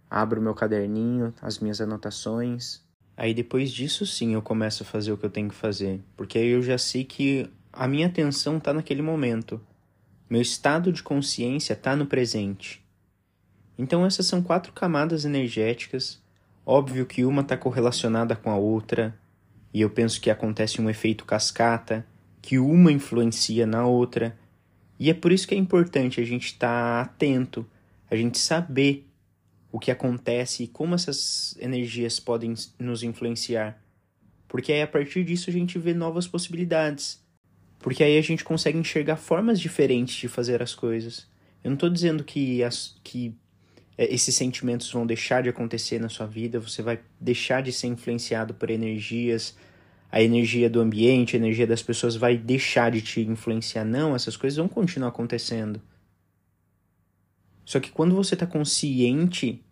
abro 0.09 0.41
meu 0.41 0.53
caderninho, 0.53 1.33
as 1.41 1.59
minhas 1.59 1.79
anotações. 1.79 2.81
Aí 3.17 3.33
depois 3.33 3.71
disso 3.71 4.05
sim 4.05 4.33
eu 4.33 4.41
começo 4.41 4.83
a 4.83 4.85
fazer 4.85 5.11
o 5.11 5.17
que 5.17 5.25
eu 5.25 5.29
tenho 5.29 5.49
que 5.49 5.55
fazer, 5.55 6.01
porque 6.17 6.37
aí 6.37 6.47
eu 6.47 6.61
já 6.61 6.77
sei 6.77 7.03
que 7.03 7.49
a 7.71 7.87
minha 7.87 8.07
atenção 8.07 8.57
está 8.57 8.73
naquele 8.73 9.01
momento. 9.01 9.61
Meu 10.29 10.41
estado 10.41 10.91
de 10.91 11.03
consciência 11.03 11.73
está 11.73 11.95
no 11.95 12.05
presente. 12.05 12.83
Então 13.77 14.05
essas 14.05 14.25
são 14.25 14.41
quatro 14.41 14.73
camadas 14.73 15.23
energéticas. 15.23 16.21
Óbvio 16.65 17.05
que 17.05 17.23
uma 17.23 17.41
está 17.41 17.55
correlacionada 17.55 18.35
com 18.35 18.49
a 18.49 18.57
outra, 18.57 19.17
e 19.75 19.81
eu 19.81 19.89
penso 19.89 20.21
que 20.21 20.29
acontece 20.29 20.81
um 20.81 20.89
efeito 20.89 21.25
cascata, 21.25 22.07
que 22.41 22.57
uma 22.57 22.93
influencia 22.93 23.67
na 23.67 23.85
outra. 23.85 24.33
E 24.97 25.09
é 25.09 25.13
por 25.13 25.33
isso 25.33 25.45
que 25.45 25.53
é 25.53 25.57
importante 25.57 26.21
a 26.21 26.23
gente 26.23 26.45
estar 26.45 26.69
tá 26.69 27.01
atento, 27.01 27.69
a 28.09 28.15
gente 28.15 28.39
saber 28.39 29.05
o 29.69 29.77
que 29.77 29.91
acontece 29.91 30.63
e 30.63 30.67
como 30.69 30.95
essas 30.95 31.57
energias 31.59 32.21
podem 32.21 32.53
nos 32.79 33.03
influenciar. 33.03 33.77
Porque 34.47 34.71
aí 34.71 34.81
a 34.81 34.87
partir 34.87 35.25
disso 35.25 35.49
a 35.49 35.53
gente 35.53 35.77
vê 35.77 35.93
novas 35.93 36.25
possibilidades. 36.25 37.21
Porque 37.79 38.01
aí 38.01 38.17
a 38.17 38.21
gente 38.21 38.45
consegue 38.45 38.77
enxergar 38.77 39.17
formas 39.17 39.59
diferentes 39.59 40.15
de 40.15 40.29
fazer 40.29 40.63
as 40.63 40.73
coisas. 40.73 41.27
Eu 41.61 41.71
não 41.71 41.75
estou 41.75 41.89
dizendo 41.89 42.23
que, 42.23 42.63
as, 42.63 42.95
que 43.03 43.35
esses 43.97 44.35
sentimentos 44.35 44.91
vão 44.91 45.05
deixar 45.05 45.43
de 45.43 45.49
acontecer 45.49 45.99
na 45.99 46.09
sua 46.09 46.25
vida, 46.25 46.59
você 46.59 46.81
vai 46.81 46.99
deixar 47.19 47.61
de 47.61 47.71
ser 47.71 47.87
influenciado 47.87 48.53
por 48.53 48.69
energias, 48.69 49.55
a 50.11 50.21
energia 50.21 50.69
do 50.69 50.81
ambiente, 50.81 51.35
a 51.35 51.39
energia 51.39 51.65
das 51.65 51.81
pessoas 51.81 52.15
vai 52.15 52.37
deixar 52.37 52.91
de 52.91 53.01
te 53.01 53.21
influenciar. 53.21 53.85
Não, 53.85 54.15
essas 54.15 54.35
coisas 54.35 54.57
vão 54.57 54.67
continuar 54.67 55.09
acontecendo. 55.09 55.81
Só 57.65 57.79
que 57.79 57.89
quando 57.89 58.15
você 58.15 58.35
está 58.35 58.45
consciente, 58.45 59.63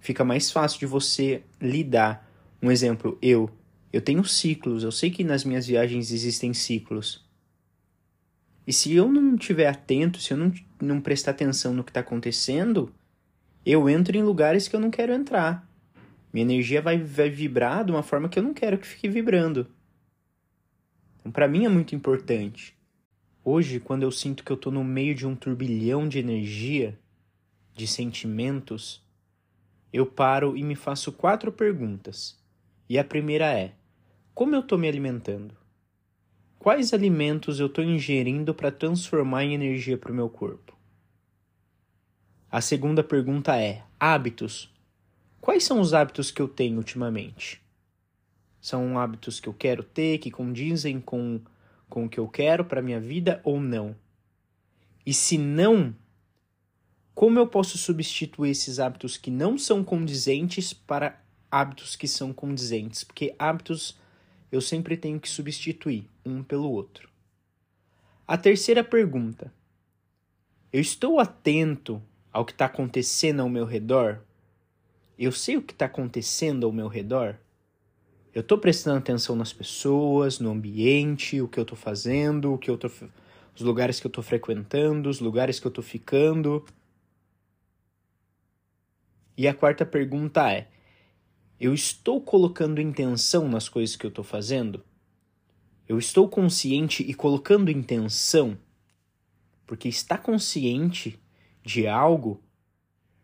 fica 0.00 0.24
mais 0.24 0.50
fácil 0.50 0.80
de 0.80 0.86
você 0.86 1.42
lidar. 1.60 2.28
Um 2.62 2.70
exemplo, 2.70 3.16
eu. 3.22 3.50
Eu 3.92 4.00
tenho 4.00 4.24
ciclos, 4.24 4.82
eu 4.82 4.92
sei 4.92 5.10
que 5.10 5.22
nas 5.22 5.44
minhas 5.44 5.66
viagens 5.66 6.10
existem 6.12 6.52
ciclos. 6.52 7.24
E 8.66 8.72
se 8.72 8.92
eu 8.92 9.10
não 9.10 9.36
estiver 9.36 9.68
atento, 9.68 10.20
se 10.20 10.32
eu 10.32 10.36
não, 10.36 10.52
não 10.82 11.00
prestar 11.00 11.30
atenção 11.30 11.72
no 11.72 11.84
que 11.84 11.90
está 11.90 12.00
acontecendo, 12.00 12.92
eu 13.72 13.88
entro 13.88 14.16
em 14.16 14.22
lugares 14.22 14.68
que 14.68 14.76
eu 14.76 14.80
não 14.80 14.92
quero 14.92 15.12
entrar. 15.12 15.68
Minha 16.32 16.44
energia 16.46 16.80
vai, 16.80 16.98
vai 16.98 17.28
vibrar 17.28 17.84
de 17.84 17.90
uma 17.90 18.02
forma 18.02 18.28
que 18.28 18.38
eu 18.38 18.42
não 18.42 18.54
quero 18.54 18.78
que 18.78 18.86
fique 18.86 19.08
vibrando. 19.08 19.66
Então, 21.18 21.32
para 21.32 21.48
mim 21.48 21.64
é 21.64 21.68
muito 21.68 21.92
importante. 21.92 22.76
Hoje, 23.44 23.80
quando 23.80 24.04
eu 24.04 24.12
sinto 24.12 24.44
que 24.44 24.52
eu 24.52 24.56
estou 24.56 24.72
no 24.72 24.84
meio 24.84 25.16
de 25.16 25.26
um 25.26 25.34
turbilhão 25.34 26.08
de 26.08 26.20
energia, 26.20 26.96
de 27.74 27.88
sentimentos, 27.88 29.04
eu 29.92 30.06
paro 30.06 30.56
e 30.56 30.62
me 30.62 30.76
faço 30.76 31.10
quatro 31.10 31.50
perguntas. 31.50 32.38
E 32.88 32.98
a 32.98 33.04
primeira 33.04 33.52
é: 33.52 33.72
como 34.32 34.54
eu 34.54 34.60
estou 34.60 34.78
me 34.78 34.86
alimentando? 34.86 35.56
Quais 36.56 36.92
alimentos 36.92 37.58
eu 37.58 37.66
estou 37.66 37.82
ingerindo 37.82 38.54
para 38.54 38.70
transformar 38.70 39.44
em 39.44 39.54
energia 39.54 39.98
para 39.98 40.12
o 40.12 40.14
meu 40.14 40.28
corpo? 40.28 40.75
A 42.56 42.62
segunda 42.62 43.04
pergunta 43.04 43.54
é: 43.54 43.84
hábitos. 44.00 44.72
Quais 45.42 45.62
são 45.62 45.78
os 45.78 45.92
hábitos 45.92 46.30
que 46.30 46.40
eu 46.40 46.48
tenho 46.48 46.78
ultimamente? 46.78 47.60
São 48.62 48.98
hábitos 48.98 49.38
que 49.38 49.46
eu 49.46 49.52
quero 49.52 49.82
ter, 49.82 50.16
que 50.16 50.30
condizem 50.30 50.98
com, 50.98 51.38
com 51.86 52.06
o 52.06 52.08
que 52.08 52.18
eu 52.18 52.26
quero 52.26 52.64
para 52.64 52.80
minha 52.80 52.98
vida 52.98 53.42
ou 53.44 53.60
não? 53.60 53.94
E 55.04 55.12
se 55.12 55.36
não, 55.36 55.94
como 57.14 57.38
eu 57.38 57.46
posso 57.46 57.76
substituir 57.76 58.52
esses 58.52 58.78
hábitos 58.78 59.18
que 59.18 59.30
não 59.30 59.58
são 59.58 59.84
condizentes 59.84 60.72
para 60.72 61.22
hábitos 61.50 61.94
que 61.94 62.08
são 62.08 62.32
condizentes? 62.32 63.04
Porque 63.04 63.34
hábitos 63.38 63.98
eu 64.50 64.62
sempre 64.62 64.96
tenho 64.96 65.20
que 65.20 65.28
substituir 65.28 66.08
um 66.24 66.42
pelo 66.42 66.70
outro. 66.70 67.10
A 68.26 68.38
terceira 68.38 68.82
pergunta: 68.82 69.52
Eu 70.72 70.80
estou 70.80 71.20
atento 71.20 72.02
ao 72.36 72.44
que 72.44 72.52
está 72.52 72.66
acontecendo 72.66 73.40
ao 73.40 73.48
meu 73.48 73.64
redor? 73.64 74.20
Eu 75.18 75.32
sei 75.32 75.56
o 75.56 75.62
que 75.62 75.72
está 75.72 75.86
acontecendo 75.86 76.66
ao 76.66 76.72
meu 76.72 76.86
redor? 76.86 77.38
Eu 78.34 78.42
estou 78.42 78.58
prestando 78.58 78.98
atenção 78.98 79.34
nas 79.34 79.54
pessoas, 79.54 80.38
no 80.38 80.50
ambiente, 80.50 81.40
o 81.40 81.48
que 81.48 81.58
eu 81.58 81.62
estou 81.62 81.78
fazendo, 81.78 82.52
o 82.52 82.58
que 82.58 82.70
eu 82.70 82.76
tô, 82.76 82.88
os 83.54 83.62
lugares 83.62 83.98
que 83.98 84.06
eu 84.06 84.10
estou 84.10 84.22
frequentando, 84.22 85.08
os 85.08 85.18
lugares 85.18 85.58
que 85.58 85.66
eu 85.66 85.70
estou 85.70 85.82
ficando. 85.82 86.62
E 89.34 89.48
a 89.48 89.54
quarta 89.54 89.86
pergunta 89.86 90.52
é: 90.52 90.68
eu 91.58 91.72
estou 91.72 92.20
colocando 92.20 92.82
intenção 92.82 93.48
nas 93.48 93.66
coisas 93.66 93.96
que 93.96 94.04
eu 94.04 94.10
estou 94.10 94.22
fazendo? 94.24 94.84
Eu 95.88 95.98
estou 95.98 96.28
consciente 96.28 97.02
e 97.02 97.14
colocando 97.14 97.70
intenção? 97.70 98.58
Porque 99.66 99.88
estar 99.88 100.18
consciente 100.18 101.18
de 101.66 101.88
algo 101.88 102.40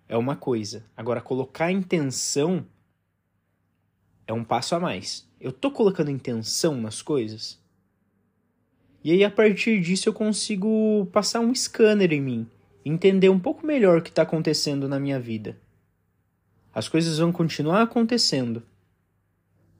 é 0.09 0.17
uma 0.17 0.35
coisa. 0.35 0.85
Agora, 0.97 1.21
colocar 1.21 1.71
intenção 1.71 2.67
é 4.27 4.33
um 4.33 4.43
passo 4.43 4.75
a 4.75 4.81
mais. 4.81 5.31
Eu 5.41 5.51
estou 5.51 5.71
colocando 5.71 6.11
intenção 6.11 6.75
nas 6.81 7.01
coisas? 7.01 7.63
E 9.05 9.13
aí, 9.13 9.23
a 9.23 9.31
partir 9.31 9.81
disso, 9.81 10.09
eu 10.09 10.13
consigo 10.13 11.07
passar 11.13 11.39
um 11.39 11.55
scanner 11.55 12.13
em 12.13 12.21
mim, 12.21 12.47
entender 12.85 13.29
um 13.29 13.39
pouco 13.39 13.65
melhor 13.65 13.99
o 13.99 14.03
que 14.03 14.11
está 14.11 14.23
acontecendo 14.23 14.89
na 14.89 14.99
minha 14.99 15.21
vida. 15.21 15.57
As 16.75 16.89
coisas 16.89 17.19
vão 17.19 17.31
continuar 17.31 17.83
acontecendo. 17.83 18.61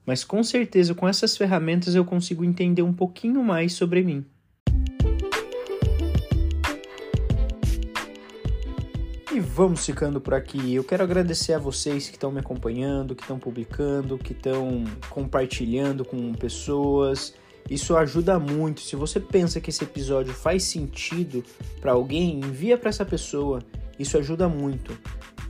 Mas 0.07 0.22
com 0.22 0.42
certeza 0.44 0.94
com 0.94 1.09
essas 1.09 1.37
ferramentas 1.37 1.96
eu 1.96 2.05
consigo 2.05 2.44
entender 2.44 2.83
um 2.83 2.92
pouquinho 2.92 3.42
mais 3.42 3.72
sobre 3.72 4.05
mim. 4.05 4.25
Vamos 9.54 9.84
ficando 9.84 10.18
por 10.18 10.32
aqui. 10.32 10.74
Eu 10.74 10.82
quero 10.82 11.02
agradecer 11.02 11.52
a 11.52 11.58
vocês 11.58 12.08
que 12.08 12.16
estão 12.16 12.32
me 12.32 12.40
acompanhando, 12.40 13.14
que 13.14 13.22
estão 13.22 13.38
publicando, 13.38 14.16
que 14.16 14.32
estão 14.32 14.84
compartilhando 15.10 16.06
com 16.06 16.32
pessoas. 16.32 17.34
Isso 17.68 17.94
ajuda 17.94 18.38
muito. 18.38 18.80
Se 18.80 18.96
você 18.96 19.20
pensa 19.20 19.60
que 19.60 19.68
esse 19.68 19.84
episódio 19.84 20.32
faz 20.32 20.64
sentido 20.64 21.44
para 21.82 21.92
alguém, 21.92 22.40
envia 22.40 22.78
para 22.78 22.88
essa 22.88 23.04
pessoa. 23.04 23.60
Isso 23.98 24.16
ajuda 24.16 24.48
muito. 24.48 24.96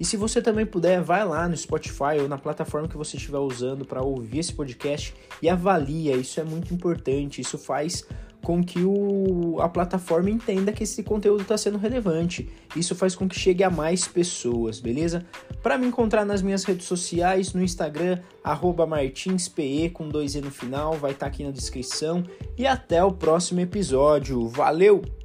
E 0.00 0.04
se 0.04 0.16
você 0.16 0.42
também 0.42 0.66
puder, 0.66 1.00
vai 1.00 1.24
lá 1.24 1.48
no 1.48 1.56
Spotify 1.56 2.18
ou 2.20 2.28
na 2.28 2.36
plataforma 2.36 2.88
que 2.88 2.96
você 2.96 3.16
estiver 3.16 3.38
usando 3.38 3.84
para 3.84 4.02
ouvir 4.02 4.40
esse 4.40 4.52
podcast 4.52 5.14
e 5.40 5.48
avalia. 5.48 6.16
Isso 6.16 6.40
é 6.40 6.44
muito 6.44 6.74
importante. 6.74 7.40
Isso 7.40 7.56
faz 7.56 8.04
com 8.42 8.62
que 8.62 8.82
o, 8.82 9.60
a 9.60 9.68
plataforma 9.68 10.28
entenda 10.28 10.72
que 10.72 10.82
esse 10.82 11.02
conteúdo 11.02 11.42
está 11.42 11.56
sendo 11.56 11.78
relevante. 11.78 12.48
Isso 12.76 12.94
faz 12.94 13.14
com 13.14 13.28
que 13.28 13.38
chegue 13.38 13.62
a 13.62 13.70
mais 13.70 14.06
pessoas, 14.06 14.80
beleza? 14.80 15.24
Para 15.62 15.78
me 15.78 15.86
encontrar 15.86 16.24
nas 16.24 16.42
minhas 16.42 16.64
redes 16.64 16.86
sociais, 16.86 17.54
no 17.54 17.62
Instagram, 17.62 18.18
martinspe 18.86 19.90
com 19.90 20.08
dois 20.08 20.34
E 20.34 20.40
no 20.40 20.50
final, 20.50 20.94
vai 20.94 21.12
estar 21.12 21.26
tá 21.26 21.32
aqui 21.32 21.44
na 21.44 21.50
descrição. 21.50 22.24
E 22.58 22.66
até 22.66 23.02
o 23.02 23.12
próximo 23.12 23.60
episódio. 23.60 24.48
Valeu! 24.48 25.21